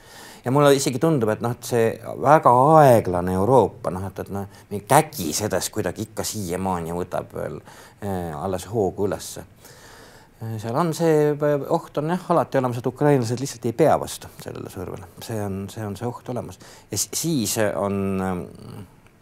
ja 0.47 0.51
mulle 0.55 0.71
isegi 0.77 0.99
tundub, 1.03 1.27
et 1.33 1.41
noh, 1.43 1.51
et 1.57 1.67
see 1.67 1.87
väga 2.23 2.53
aeglane 2.77 3.33
Euroopa 3.35 3.91
noh, 3.91 4.05
et, 4.07 4.21
et 4.23 4.29
noh, 4.31 4.45
mingi 4.71 4.85
kägisedes 4.87 5.67
kuidagi 5.75 6.05
ikka 6.07 6.23
siiamaani 6.27 6.95
võtab 6.95 7.33
veel 7.35 7.59
äh, 7.59 8.31
alles 8.31 8.69
hoogu 8.71 9.09
ülesse. 9.09 9.43
Äh, 10.39 10.55
seal 10.63 10.79
on 10.79 10.93
see 10.95 11.33
oht 11.75 11.99
on 11.99 12.13
jah 12.15 12.29
alati 12.31 12.61
olemas, 12.61 12.79
et 12.79 12.87
ukrainlased 12.87 13.43
lihtsalt 13.43 13.67
ei 13.67 13.75
pea 13.75 13.97
vastu 13.99 14.31
sellele 14.39 14.71
survele, 14.71 15.11
see 15.25 15.41
on, 15.43 15.65
see 15.73 15.83
on 15.83 15.99
see 15.99 16.07
oht 16.07 16.31
olemas. 16.31 16.61
Ja 16.93 17.01
siis 17.03 17.57
on, 17.75 17.99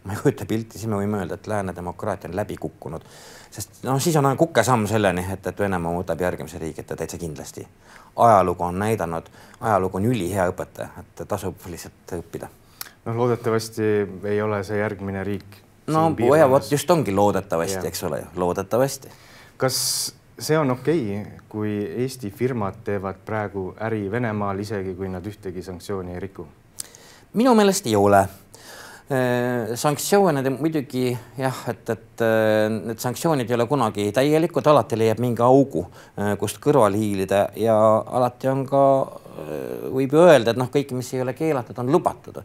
ma 0.05 0.13
ei 0.13 0.21
kujuta 0.21 0.45
pilti, 0.45 0.79
siis 0.79 0.89
me 0.89 0.99
võime 1.01 1.19
öelda, 1.21 1.39
et 1.39 1.47
lääne 1.47 1.75
demokraatia 1.75 2.29
on 2.29 2.35
läbi 2.37 2.57
kukkunud, 2.61 3.05
sest 3.51 3.83
noh, 3.83 3.99
siis 4.01 4.15
on 4.21 4.31
kukesamm 4.37 4.85
selleni, 4.89 5.25
et, 5.33 5.47
et 5.47 5.59
Venemaa 5.59 5.93
võtab 5.97 6.21
järgmise 6.21 6.61
riigi 6.61 6.83
ette 6.85 6.95
täitsa 6.95 7.17
kindlasti 7.17 7.65
ajalugu 8.15 8.63
on 8.63 8.79
näidanud, 8.79 9.23
ajalugu 9.61 9.97
on 9.97 10.05
ülihea 10.05 10.47
õpetaja, 10.49 10.87
et 10.99 11.27
tasub 11.27 11.55
lihtsalt 11.69 12.15
õppida. 12.19 12.47
noh, 13.05 13.15
loodetavasti 13.15 13.83
ei 14.23 14.41
ole 14.41 14.63
see 14.63 14.77
järgmine 14.77 15.23
riik. 15.23 15.57
no 15.87 16.15
ja 16.37 16.49
vot 16.49 16.71
just 16.71 16.91
ongi 16.91 17.11
loodetavasti, 17.11 17.87
eks 17.87 18.03
ole 18.03 18.19
ju, 18.19 18.25
loodetavasti. 18.35 19.09
kas 19.57 19.77
see 20.39 20.57
on 20.57 20.71
okei 20.71 21.21
okay,, 21.21 21.39
kui 21.49 21.75
Eesti 22.03 22.31
firmad 22.31 22.83
teevad 22.83 23.15
praegu 23.25 23.73
äri 23.81 24.11
Venemaal, 24.11 24.59
isegi 24.59 24.95
kui 24.95 25.09
nad 25.09 25.25
ühtegi 25.25 25.63
sanktsiooni 25.63 26.13
ei 26.13 26.19
riku? 26.19 26.47
minu 27.33 27.55
meelest 27.55 27.87
ei 27.87 27.95
ole 27.95 28.27
Äh, 29.05 29.75
sanktsioonid 29.77 30.47
muidugi 30.55 31.11
jah, 31.37 31.57
et, 31.69 31.89
et 31.93 32.21
äh, 32.25 32.71
need 32.73 32.97
sanktsioonid 32.97 33.51
ei 33.51 33.53
ole 33.53 33.67
kunagi 33.69 34.07
täielikud, 34.09 34.65
alati 34.65 34.97
leiab 34.97 35.21
mingi 35.21 35.43
augu, 35.45 35.83
äh, 36.17 36.31
kust 36.41 36.57
kõrvale 36.63 36.97
hiilida 36.97 37.43
ja 37.61 37.75
alati 38.01 38.49
on 38.49 38.63
ka, 38.65 38.81
võib 39.93 40.15
ju 40.15 40.23
öelda, 40.23 40.55
et 40.55 40.57
noh, 40.57 40.71
kõik, 40.73 40.95
mis 40.97 41.13
ei 41.13 41.21
ole 41.21 41.37
keelatud, 41.37 41.77
on 41.83 41.93
lubatud. 41.93 42.41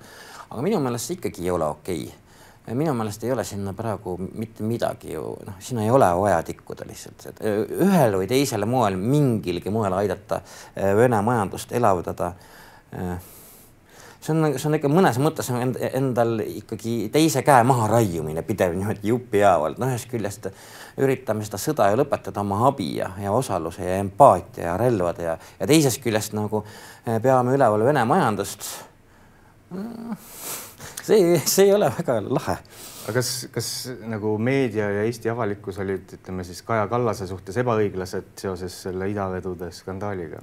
aga 0.51 0.66
minu 0.66 0.83
meelest 0.85 1.09
see 1.09 1.16
ikkagi 1.16 1.46
ei 1.46 1.51
ole 1.57 1.64
okei 1.64 2.05
okay. 2.11 2.77
minu 2.77 2.92
meelest 2.99 3.25
ei 3.25 3.33
ole 3.33 3.44
sinna 3.49 3.73
praegu 3.73 4.18
mitte 4.20 4.62
midagi 4.62 5.14
ju, 5.14 5.25
noh, 5.46 5.57
sinna 5.64 5.88
ei 5.88 5.96
ole 5.96 6.12
vaja 6.20 6.42
tikkuda 6.44 6.85
lihtsalt, 6.85 7.29
et 7.31 7.44
ühel 7.88 8.20
või 8.20 8.29
teisel 8.29 8.68
moel, 8.68 9.01
mingilgi 9.01 9.73
moel 9.73 9.96
aidata 10.03 10.42
Vene 10.77 11.25
majandust 11.25 11.73
elavdada 11.73 12.35
see 14.21 14.35
on, 14.35 14.59
see 14.59 14.69
on 14.69 14.77
ikka 14.77 14.91
mõnes 14.93 15.19
mõttes 15.23 15.49
on 15.53 15.75
endal 15.91 16.43
ikkagi 16.45 17.09
teise 17.13 17.43
käe 17.47 17.65
maha 17.67 17.89
raiumine 17.91 18.43
pidev 18.47 18.75
niimoodi 18.77 19.13
jupihaaval, 19.13 19.79
no 19.81 19.89
ühest 19.89 20.11
küljest 20.11 20.51
üritame 21.01 21.47
seda 21.47 21.61
sõda 21.61 21.89
ju 21.91 22.01
lõpetada 22.03 22.43
oma 22.45 22.67
abi 22.69 22.93
ja, 22.99 23.11
ja 23.23 23.33
osaluse 23.33 23.87
ja 23.87 23.97
empaatia 24.03 24.73
ja 24.73 24.77
relvade 24.81 25.25
ja, 25.25 25.39
ja 25.61 25.71
teisest 25.71 26.03
küljest 26.05 26.37
nagu 26.37 26.65
eh, 27.07 27.17
peame 27.23 27.57
üleval 27.57 27.87
Vene 27.89 28.05
majandust. 28.05 28.69
see, 31.07 31.39
see 31.47 31.69
ei 31.69 31.75
ole 31.75 31.93
väga 31.97 32.21
lahe 32.27 32.59
aga 33.11 33.17
kas, 33.17 33.31
kas 33.55 33.69
nagu 34.07 34.37
meedia 34.39 34.91
ja 34.93 35.05
Eesti 35.09 35.31
avalikkus 35.33 35.81
olid, 35.83 36.13
ütleme 36.19 36.45
siis 36.47 36.61
Kaja 36.67 36.87
Kallase 36.91 37.27
suhtes 37.31 37.57
ebaõiglased 37.63 38.35
seoses 38.43 38.77
selle 38.85 39.09
idavedude 39.11 39.71
skandaaliga 39.75 40.43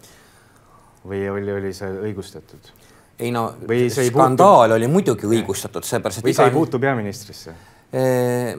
või 1.08 1.22
oli, 1.32 1.54
oli 1.54 1.74
see 1.76 1.92
õigustatud? 2.10 2.72
Ei 3.20 3.32
no 3.34 3.48
või 3.68 3.88
skandaal 3.90 4.68
puutu... 4.68 4.78
oli 4.78 4.92
muidugi 4.92 5.30
õigustatud, 5.30 5.86
seepärast 5.88 6.22
et 6.22 6.30
või 6.30 6.38
see 6.38 6.52
ei 6.52 6.54
puutu 6.54 6.80
peaministrisse? 6.80 7.56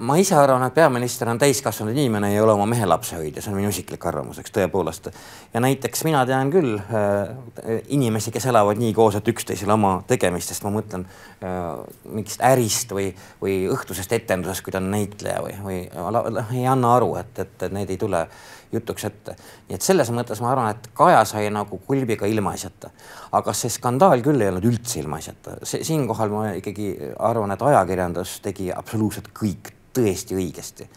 ma 0.00 0.14
ise 0.16 0.32
arvan, 0.40 0.62
et 0.64 0.72
peaminister 0.72 1.28
on 1.28 1.36
täiskasvanud 1.38 1.92
inimene, 1.92 2.30
ei 2.32 2.40
ole 2.40 2.54
oma 2.54 2.64
mehe 2.66 2.86
lapsehoidja, 2.88 3.42
see 3.44 3.52
on 3.52 3.58
minu 3.58 3.68
isiklik 3.68 4.06
arvamus, 4.08 4.38
eks 4.40 4.54
tõepoolest. 4.56 5.10
ja 5.52 5.60
näiteks 5.60 6.04
mina 6.08 6.22
tean 6.26 6.48
küll 6.50 6.78
äh, 6.80 7.82
inimesi, 7.92 8.32
kes 8.32 8.48
elavad 8.48 8.80
nii 8.80 8.94
koos, 8.96 9.18
et 9.20 9.28
üksteisele 9.28 9.76
oma 9.76 9.98
tegemistest, 10.08 10.64
ma 10.64 10.72
mõtlen 10.72 11.04
äh, 11.44 11.60
mingist 12.08 12.40
ärist 12.40 12.96
või, 12.96 13.10
või 13.42 13.58
õhtusest 13.68 14.16
etendusest, 14.16 14.64
kui 14.64 14.72
ta 14.72 14.80
on 14.80 14.88
näitleja 14.96 15.44
või, 15.44 15.58
või 15.60 16.62
ei 16.62 16.64
anna 16.64 16.96
aru, 16.96 17.12
et, 17.20 17.44
et 17.44 17.68
need 17.68 17.92
ei 17.92 18.00
tule 18.00 18.24
äh, 18.24 18.57
jutuks 18.72 19.04
ette. 19.08 19.36
nii 19.68 19.76
et 19.78 19.84
selles 19.84 20.10
mõttes 20.14 20.40
ma 20.44 20.52
arvan, 20.52 20.74
et 20.74 20.90
Kaja 20.96 21.22
sai 21.28 21.48
nagu 21.54 21.80
kulbiga 21.86 22.26
ilmaasjata. 22.26 22.90
aga 23.32 23.52
see 23.52 23.70
skandaal 23.72 24.22
küll 24.24 24.40
ei 24.40 24.50
olnud 24.52 24.64
üldse 24.64 25.00
ilmaasjata, 25.02 25.58
see 25.62 25.84
siinkohal 25.84 26.32
ma 26.32 26.44
ikkagi 26.58 26.92
arvan, 27.18 27.52
et 27.52 27.62
ajakirjandus 27.62 28.40
tegi 28.44 28.70
absoluutselt 28.74 29.32
kõik 29.36 29.72
tõesti 29.96 30.36
õigesti 30.38 30.88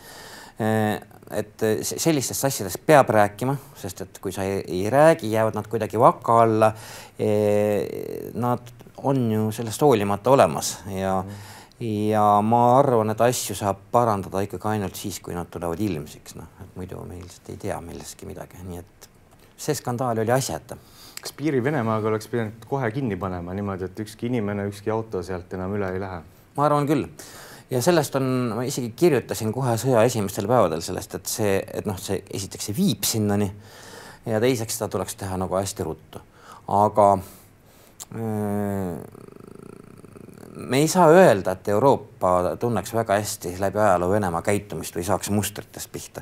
et 1.32 1.64
sellistest 1.82 2.46
asjadest 2.46 2.82
peab 2.86 3.10
rääkima, 3.10 3.56
sest 3.80 4.04
et 4.04 4.20
kui 4.22 4.34
sa 4.36 4.44
ei, 4.44 4.60
ei 4.68 4.90
räägi, 4.92 5.32
jäävad 5.32 5.56
nad 5.58 5.70
kuidagi 5.72 5.98
vaka 5.98 6.36
alla. 6.44 6.70
Nad 8.44 8.74
on 9.02 9.24
ju 9.32 9.48
sellest 9.56 9.82
hoolimata 9.82 10.30
olemas 10.36 10.76
ja 10.92 11.22
mm 11.24 11.50
ja 11.82 12.24
ma 12.46 12.62
arvan, 12.78 13.10
et 13.14 13.22
asju 13.26 13.56
saab 13.58 13.80
parandada 13.94 14.44
ikkagi 14.46 14.70
ainult 14.76 14.98
siis, 15.00 15.20
kui 15.24 15.34
nad 15.34 15.50
tulevad 15.52 15.82
ilmsiks, 15.82 16.36
noh, 16.38 16.50
et 16.62 16.76
muidu 16.78 17.02
me 17.08 17.18
ilmselt 17.18 17.50
ei 17.54 17.62
tea 17.62 17.78
millestki 17.82 18.30
midagi, 18.30 18.62
nii 18.68 18.82
et 18.82 19.08
see 19.62 19.76
skandaal 19.78 20.22
oli 20.22 20.34
asjata. 20.34 20.78
kas 21.22 21.34
piiri 21.38 21.64
Venemaaga 21.64 22.10
oleks 22.10 22.28
pidanud 22.28 22.66
kohe 22.70 22.92
kinni 22.92 23.18
panema 23.18 23.54
niimoodi, 23.54 23.90
et 23.90 24.00
ükski 24.06 24.30
inimene, 24.30 24.68
ükski 24.70 24.94
auto 24.94 25.24
sealt 25.24 25.54
enam 25.54 25.74
üle 25.78 25.90
ei 25.94 26.02
lähe? 26.02 26.22
ma 26.58 26.66
arvan 26.66 26.88
küll 26.90 27.08
ja 27.72 27.82
sellest 27.82 28.16
on, 28.20 28.26
ma 28.56 28.66
isegi 28.68 28.94
kirjutasin 28.98 29.54
kohe 29.56 29.78
sõja 29.82 30.04
esimestel 30.06 30.50
päevadel 30.50 30.82
sellest, 30.86 31.16
et 31.18 31.30
see, 31.30 31.60
et 31.62 31.90
noh, 31.90 31.98
see 31.98 32.22
esiteks 32.30 32.70
see 32.70 32.78
viib 32.78 33.06
sinnani 33.08 33.50
ja 34.26 34.42
teiseks 34.44 34.78
seda 34.78 34.90
tuleks 34.92 35.18
teha 35.18 35.38
nagu 35.42 35.58
hästi 35.58 35.86
ruttu, 35.88 36.22
aga 36.68 37.08
äh, 38.14 39.41
me 40.56 40.78
ei 40.78 40.88
saa 40.88 41.08
öelda, 41.10 41.52
et 41.52 41.68
Euroopa 41.68 42.56
tunneks 42.60 42.94
väga 42.94 43.20
hästi 43.20 43.56
läbi 43.60 43.80
ajaloo 43.80 44.12
Venemaa 44.12 44.42
käitumist 44.42 44.96
või 44.96 45.06
saaks 45.08 45.30
mustritest 45.30 45.92
pihta. 45.92 46.22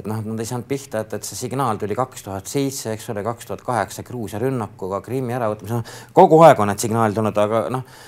Et 0.00 0.08
noh, 0.08 0.20
nad 0.24 0.40
ei 0.40 0.48
saanud 0.48 0.66
pihta, 0.68 1.02
et, 1.04 1.14
et 1.16 1.26
see 1.26 1.38
signaal 1.38 1.78
tuli 1.80 1.96
kaks 1.98 2.24
tuhat 2.26 2.48
seitse, 2.50 2.94
eks 2.94 3.08
ole, 3.12 3.22
kaks 3.26 3.48
tuhat 3.48 3.64
kaheksa 3.64 4.04
Gruusia 4.06 4.40
rünnakuga, 4.42 5.00
Krimmi 5.04 5.34
äravõtmisega, 5.36 5.96
kogu 6.16 6.40
aeg 6.46 6.60
on 6.62 6.70
need 6.72 6.82
signaalid 6.82 7.16
tulnud, 7.16 7.40
aga 7.44 7.62
noh, 7.74 7.98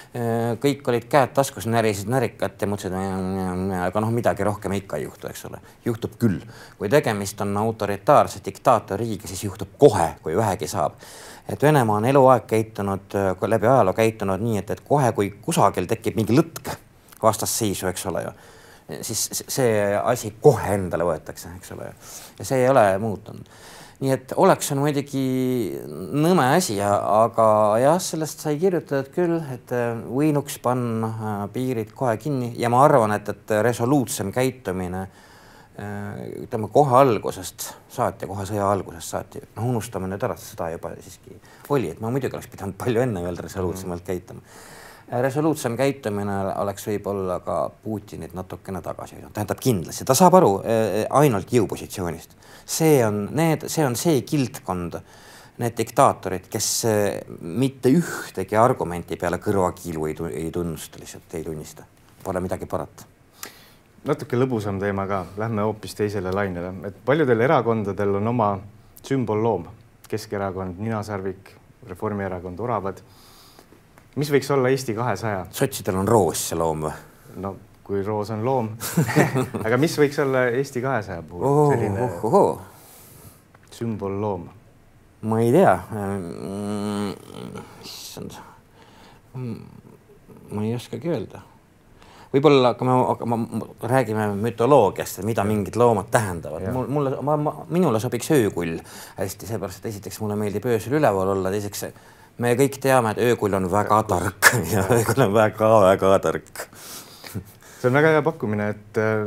kõik 0.62 0.92
olid 0.92 1.08
käed 1.12 1.34
taskus, 1.36 1.68
närisid 1.70 2.10
närikat 2.12 2.62
ja 2.62 2.70
mõtlesid, 2.70 2.96
aga 3.80 4.04
noh, 4.04 4.14
midagi 4.14 4.46
rohkem 4.48 4.76
ikka 4.78 5.00
ei 5.00 5.06
juhtu, 5.06 5.28
eks 5.30 5.44
ole. 5.50 5.60
juhtub 5.84 6.16
küll, 6.20 6.40
kui 6.78 6.90
tegemist 6.92 7.40
on 7.44 7.56
autoritaarse 7.64 8.40
diktaatorriigiga, 8.44 9.28
siis 9.30 9.44
juhtub 9.44 9.76
kohe, 9.78 10.14
kui 10.22 10.36
vähegi 10.36 10.70
saab. 10.70 10.96
Et 11.48 11.62
Venemaa 11.62 11.98
on 11.98 12.06
eluaeg 12.06 12.46
käitunud, 12.46 13.18
läbi 13.50 13.66
ajaloo 13.66 13.94
käitunud 13.98 14.40
nii, 14.40 14.60
et, 14.62 14.70
et 14.70 14.82
kohe, 14.86 15.10
kui 15.12 15.32
kusagil 15.42 15.88
tekib 15.90 16.16
mingi 16.16 16.36
lõtk 16.36 16.70
vastasseisu, 17.22 17.86
eks 17.90 18.06
ole 18.10 18.22
ju, 18.24 18.32
siis 19.00 19.44
see 19.48 19.74
asi 19.98 20.34
kohe 20.40 20.74
endale 20.76 21.06
võetakse, 21.08 21.54
eks 21.58 21.74
ole 21.76 21.92
ja 22.38 22.44
see 22.44 22.62
ei 22.62 22.68
ole 22.70 22.84
muutunud. 23.02 23.48
nii 24.02 24.10
et 24.10 24.32
oleks 24.36 24.72
on 24.74 24.82
muidugi 24.82 25.24
nõme 25.88 26.48
asi, 26.56 26.80
aga 26.82 27.48
jah, 27.82 27.98
sellest 28.02 28.42
sai 28.42 28.56
kirjutatud 28.58 29.12
küll, 29.14 29.36
et 29.54 29.74
võinuks 30.08 30.58
panna 30.62 31.48
piirid 31.52 31.92
kohe 31.94 32.16
kinni 32.18 32.52
ja 32.58 32.70
ma 32.72 32.82
arvan, 32.84 33.14
et, 33.14 33.28
et 33.30 33.54
resoluutsem 33.62 34.32
käitumine 34.34 35.04
äh, 35.06 35.20
Äh, 35.72 36.42
ütleme 36.44 36.68
kohe 36.68 36.98
algusest 36.98 37.70
saati, 37.88 38.26
kohe 38.28 38.44
sõja 38.44 38.66
algusest 38.68 39.14
saati, 39.14 39.40
noh, 39.56 39.70
unustame 39.70 40.04
nüüd 40.10 40.20
ära, 40.20 40.34
sõda 40.36 40.66
juba 40.74 40.90
siiski 41.00 41.38
oli, 41.72 41.88
et 41.94 42.02
ma 42.02 42.10
muidugi 42.12 42.36
oleks 42.36 42.50
pidanud 42.52 42.76
palju 42.76 43.00
enne 43.00 43.22
veel 43.24 43.40
resoluutsemalt 43.40 44.04
käituma. 44.04 44.44
Äh, 44.44 44.71
resoluutsem 45.20 45.76
käitumine 45.76 46.36
oleks 46.62 46.86
võib-olla 46.88 47.40
ka 47.44 47.56
Putinit 47.82 48.32
natukene 48.34 48.80
tagasi 48.82 49.18
hoidnud, 49.18 49.34
tähendab 49.36 49.60
kindlasti, 49.60 50.06
ta 50.08 50.16
saab 50.16 50.38
aru 50.40 50.52
äh, 50.60 51.02
ainult 51.20 51.52
jõupositsioonist. 51.52 52.36
see 52.66 53.04
on 53.04 53.26
need, 53.36 53.68
see 53.68 53.84
on 53.84 53.96
see 53.98 54.22
kildkond, 54.22 55.00
need 55.60 55.76
diktaatorid, 55.76 56.46
kes 56.50 56.68
mitte 57.40 57.90
ühtegi 57.92 58.56
argumenti 58.56 59.18
peale 59.20 59.38
kõrvakiilu 59.42 60.06
ei, 60.08 60.16
ei 60.44 60.50
tunnusta, 60.50 60.98
lihtsalt 61.02 61.34
ei 61.34 61.44
tunnista, 61.44 61.84
pole 62.24 62.40
midagi 62.40 62.66
parata. 62.66 63.04
Natuke 64.02 64.34
lõbusam 64.34 64.80
teema 64.82 65.04
ka, 65.06 65.20
lähme 65.38 65.62
hoopis 65.62 65.92
teisele 65.94 66.32
lainele, 66.34 66.72
et 66.88 66.96
paljudel 67.06 67.44
erakondadel 67.44 68.16
on 68.18 68.32
oma 68.32 68.48
sümbolloom, 69.06 69.68
Keskerakond 70.08 70.80
ninasarvik, 70.82 71.52
Reformierakond 71.88 72.58
oravad. 72.60 72.98
Mis 74.16 74.32
võiks 74.32 74.50
olla 74.54 74.72
Eesti 74.72 74.94
kahesaja? 74.96 75.44
sotsidel 75.54 76.00
on 76.02 76.08
roos 76.08 76.48
see 76.50 76.58
loom 76.58 76.86
või? 76.86 76.96
no 77.42 77.54
kui 77.86 78.02
roos 78.06 78.30
on 78.34 78.44
loom 78.46 78.72
aga 79.66 79.78
mis 79.80 79.94
võiks 79.98 80.18
olla 80.22 80.46
Eesti 80.52 80.82
kahesaja 80.84 81.22
puhul 81.28 81.46
oh, 81.48 81.62
selline 81.72 82.04
oh, 82.06 82.26
oh, 82.28 82.34
oh. 82.40 82.90
sümbolloom? 83.72 84.48
ma 85.28 85.40
ei 85.44 85.54
tea 85.54 85.76
mm,. 85.92 87.14
issand 87.86 88.36
mm,. 89.34 89.56
ma 90.52 90.66
ei 90.66 90.76
oskagi 90.76 91.12
öelda 91.12 91.42
võib-olla 92.32 92.72
hakkame, 92.72 92.94
hakkame, 93.10 93.38
räägime 93.90 94.30
mütoloogiast, 94.40 95.20
mida 95.28 95.44
mingid 95.44 95.76
loomad 95.76 96.08
tähendavad. 96.10 96.64
mul, 96.72 96.88
mulle, 96.88 97.16
ma, 97.20 97.36
ma, 97.36 97.54
minule 97.68 98.00
sobiks 98.00 98.30
öökull 98.32 98.78
hästi, 99.18 99.48
seepärast 99.50 99.82
et 99.82 99.90
esiteks 99.92 100.20
mulle 100.24 100.38
meeldib 100.40 100.66
öösel 100.68 100.96
üleval 100.96 101.34
olla, 101.34 101.52
teiseks 101.52 101.84
me 102.42 102.56
kõik 102.58 102.80
teame, 102.82 103.14
et 103.14 103.22
öökull 103.30 103.54
on 103.58 103.70
väga 103.70 104.02
tark. 104.10 104.50
Ja 104.72 104.84
öökull 104.90 105.26
on 105.26 105.34
väga-väga 105.36 106.18
tark. 106.24 106.66
See 107.82 107.90
on 107.90 107.96
väga 107.98 108.12
hea 108.14 108.22
pakkumine, 108.22 108.68
et 108.76 108.98
äh, 109.02 109.24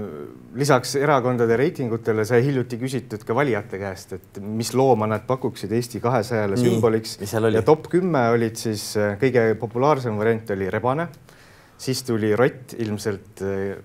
lisaks 0.56 0.94
erakondade 0.96 1.58
reitingutele 1.60 2.24
sai 2.28 2.40
hiljuti 2.46 2.78
küsitud 2.80 3.26
ka 3.28 3.36
valijate 3.36 3.80
käest, 3.82 4.14
et 4.16 4.40
mis 4.40 4.72
looma 4.72 5.10
nad 5.12 5.26
pakuksid 5.28 5.74
Eesti 5.76 6.00
kahesajale 6.04 6.56
sümboliks. 6.62 7.18
ja 7.52 7.66
top 7.68 7.90
kümme 7.92 8.22
olid 8.32 8.56
siis 8.56 8.94
äh, 8.96 9.18
kõige 9.20 9.50
populaarsem 9.60 10.16
variant 10.16 10.56
oli 10.56 10.72
rebane, 10.72 11.10
siis 11.78 12.06
tuli 12.08 12.32
rott 12.40 12.78
ilmselt 12.80 13.44
äh, 13.44 13.76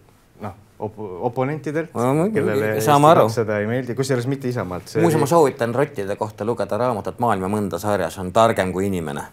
noh 0.47 0.70
op, 0.81 0.99
oponentidelt 1.31 1.93
kellele 2.35 2.73
seda 2.81 3.59
ei 3.61 3.69
meeldi, 3.69 3.95
kusjuures 3.99 4.29
mitte 4.31 4.49
Isamaalt. 4.51 4.95
muuseas 5.01 5.21
ma 5.21 5.29
soovitan 5.31 5.75
rottide 5.75 6.17
kohta 6.17 6.47
lugeda 6.49 6.79
raamatut 6.81 7.21
Maailma 7.23 7.51
mõnda 7.53 7.81
sarjas 7.83 8.19
on 8.23 8.33
targem 8.33 8.73
kui 8.73 8.87
inimene, 8.89 9.25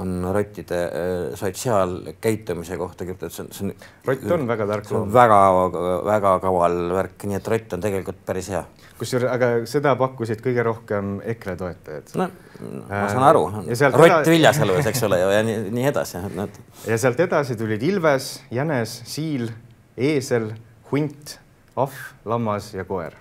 on 0.00 0.24
rottide 0.34 0.80
äh, 0.86 1.14
sotsiaalkäitumise 1.38 2.78
kohta 2.80 3.04
kirjutatud, 3.04 3.34
see 3.34 3.44
on, 3.44 3.52
see 3.52 3.68
on. 3.68 3.86
rott 4.08 4.34
on 4.38 4.48
väga 4.48 4.68
tark 4.72 4.90
loom. 4.94 5.12
väga-väga 5.14 6.34
kaval 6.44 6.80
värk, 6.96 7.28
nii 7.28 7.40
et 7.40 7.52
rott 7.54 7.76
on 7.76 7.84
tegelikult 7.84 8.20
päris 8.28 8.50
hea. 8.54 8.64
kusjuures, 8.98 9.30
aga 9.32 9.52
seda 9.68 9.96
pakkusid 10.00 10.42
kõige 10.44 10.64
rohkem 10.66 11.16
EKRE 11.34 11.56
toetajad. 11.62 12.14
no 12.16 12.30
ma 12.88 13.06
saan 13.12 13.26
aru, 13.30 13.46
rott 13.60 14.14
eda... 14.16 14.22
Viljasalus, 14.30 14.92
eks 14.92 15.02
ole 15.08 15.20
ju, 15.20 15.32
ja 15.36 15.42
nii, 15.46 15.58
nii 15.76 15.90
edasi. 15.92 16.22
ja 16.90 17.00
sealt 17.00 17.20
edasi 17.26 17.58
tulid 17.58 17.82
ilves, 17.84 18.36
jänes, 18.54 19.00
siil, 19.08 19.50
eesel 19.96 20.54
hunt, 20.92 21.38
ahv, 21.76 21.94
lammas 22.24 22.72
ja 22.74 22.84
koer. 22.88 23.14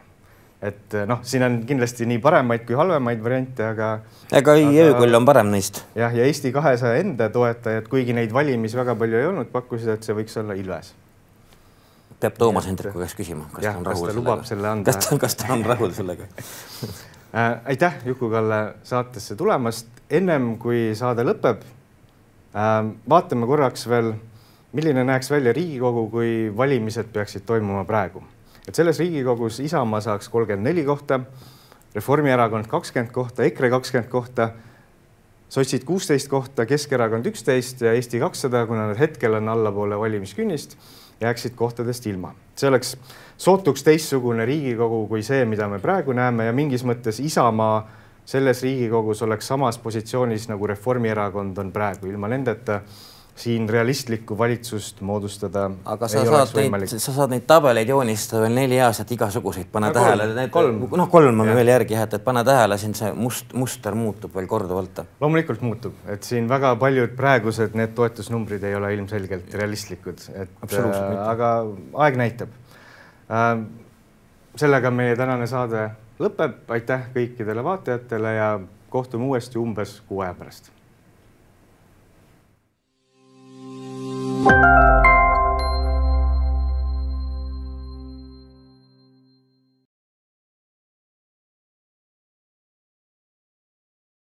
et 0.65 0.93
eh, 0.97 1.06
noh, 1.06 1.19
siin 1.28 1.43
on 1.45 1.58
kindlasti 1.67 2.08
nii 2.10 2.19
paremaid 2.23 2.63
kui 2.65 2.78
halvemaid 2.80 3.23
variante, 3.23 3.65
aga. 3.75 3.89
ega 4.34 4.56
jõukõll 4.58 5.19
on 5.19 5.25
parem 5.28 5.51
neist. 5.54 5.84
jah, 5.95 6.13
ja 6.15 6.25
Eesti 6.25 6.54
kahesaja 6.56 7.01
enda 7.04 7.30
toetajad, 7.30 7.89
kuigi 7.91 8.15
neid 8.17 8.34
valimisi 8.34 8.78
väga 8.80 8.95
palju 8.99 9.19
ei 9.19 9.32
olnud, 9.32 9.51
pakkusid, 9.54 9.97
et 9.97 10.08
see 10.08 10.15
võiks 10.17 10.38
olla 10.41 10.58
Ilves 10.58 10.93
peab 12.19 12.38
Toomas 12.39 12.67
Hendriku 12.69 13.01
käest 13.01 13.17
küsima, 13.17 13.47
kas 13.54 13.65
jah, 13.65 13.75
ta 13.75 13.82
on 13.82 13.86
rahul 13.89 14.08
sellega. 14.10 14.36
selle 14.47 14.69
anda. 14.69 14.91
kas 14.91 15.10
ta, 15.10 15.17
kas 15.19 15.36
ta 15.39 15.51
on 15.54 15.65
rahul 15.67 15.91
sellega 15.95 16.28
äh, 17.39 17.51
aitäh, 17.73 17.99
Juku-Kalle 18.06 18.62
saatesse 18.84 19.36
tulemast. 19.36 19.89
ennem 20.10 20.56
kui 20.62 20.93
saade 20.95 21.25
lõpeb 21.28 21.65
äh,, 21.65 22.80
vaatame 23.10 23.49
korraks 23.49 23.88
veel 23.91 24.13
milline 24.75 25.03
näeks 25.07 25.31
välja 25.31 25.53
Riigikogu, 25.53 26.09
kui 26.11 26.31
valimised 26.57 27.11
peaksid 27.13 27.45
toimuma 27.47 27.85
praegu? 27.85 28.23
et 28.67 28.75
selles 28.75 28.99
Riigikogus 28.99 29.59
Isamaa 29.59 30.01
saaks 30.01 30.29
kolmkümmend 30.29 30.65
neli 30.65 30.83
kohta, 30.85 31.19
Reformierakond 31.95 32.67
kakskümmend 32.67 33.11
kohta, 33.13 33.43
EKRE 33.43 33.69
kakskümmend 33.69 34.09
kohta, 34.09 34.49
sotsid 35.49 35.85
kuusteist 35.85 36.27
kohta, 36.27 36.65
Keskerakond 36.65 37.25
üksteist 37.29 37.81
ja 37.85 37.93
Eesti 37.93 38.19
kakssada, 38.19 38.65
kuna 38.65 38.88
nad 38.89 38.99
hetkel 38.99 39.38
on 39.38 39.49
allapoole 39.49 39.99
valimiskünnist, 39.99 40.75
jääksid 41.21 41.53
kohtadest 41.55 42.07
ilma. 42.07 42.33
see 42.55 42.67
oleks 42.69 42.97
sootuks 43.38 43.83
teistsugune 43.83 44.45
Riigikogu 44.45 45.07
kui 45.07 45.23
see, 45.23 45.45
mida 45.45 45.67
me 45.69 45.79
praegu 45.79 46.13
näeme 46.13 46.45
ja 46.45 46.53
mingis 46.53 46.83
mõttes 46.83 47.19
Isamaa 47.19 47.88
selles 48.25 48.63
Riigikogus 48.63 49.21
oleks 49.21 49.47
samas 49.47 49.77
positsioonis 49.77 50.49
nagu 50.49 50.67
Reformierakond 50.67 51.57
on 51.57 51.71
praegu, 51.71 52.07
ilma 52.07 52.27
nendeta 52.27 52.81
siin 53.35 53.69
realistlikku 53.69 54.37
valitsust 54.37 55.01
moodustada. 55.01 55.69
aga 55.85 56.07
sa 56.07 56.23
saad 56.25 56.53
neid, 56.55 56.87
sa 56.87 57.13
saad 57.13 57.33
neid 57.33 57.43
tabeleid 57.47 57.89
joonistada 57.91 58.45
veel 58.45 58.55
neli 58.55 58.79
aastat 58.81 59.11
igasuguseid, 59.11 59.67
pane 59.71 59.89
no, 59.91 59.95
tähele, 59.97 60.45
kolm, 60.53 60.79
noh, 60.95 61.09
kolm 61.11 61.43
on 61.43 61.51
veel 61.57 61.71
järgi 61.73 61.97
jah, 61.97 62.07
et 62.07 62.23
pane 62.23 62.45
tähele, 62.47 62.77
siin 62.79 62.95
see 62.95 63.11
must, 63.19 63.51
muster 63.53 63.97
muutub 63.99 64.35
veel 64.35 64.47
korduvalt. 64.47 65.01
loomulikult 65.19 65.65
muutub, 65.67 65.97
et 66.11 66.23
siin 66.23 66.47
väga 66.49 66.75
paljud 66.79 67.15
praegused 67.17 67.75
need 67.75 67.91
toetusnumbrid 67.97 68.63
ei 68.63 68.77
ole 68.79 68.93
ilmselgelt 68.95 69.53
realistlikud, 69.53 70.29
et 70.35 70.77
äh, 70.79 71.09
aga 71.25 71.51
aeg 72.05 72.21
näitab 72.21 72.55
äh,. 73.27 73.51
sellega 74.55 74.91
meie 74.95 75.19
tänane 75.19 75.47
saade 75.51 75.89
lõpeb, 76.23 76.63
aitäh 76.71 77.09
kõikidele 77.17 77.67
vaatajatele 77.67 78.33
ja 78.37 78.49
kohtume 78.89 79.27
uuesti 79.27 79.59
umbes 79.59 79.99
kuu 80.07 80.23
aja 80.23 80.31
pärast 80.39 80.71
嗯。 84.45 85.14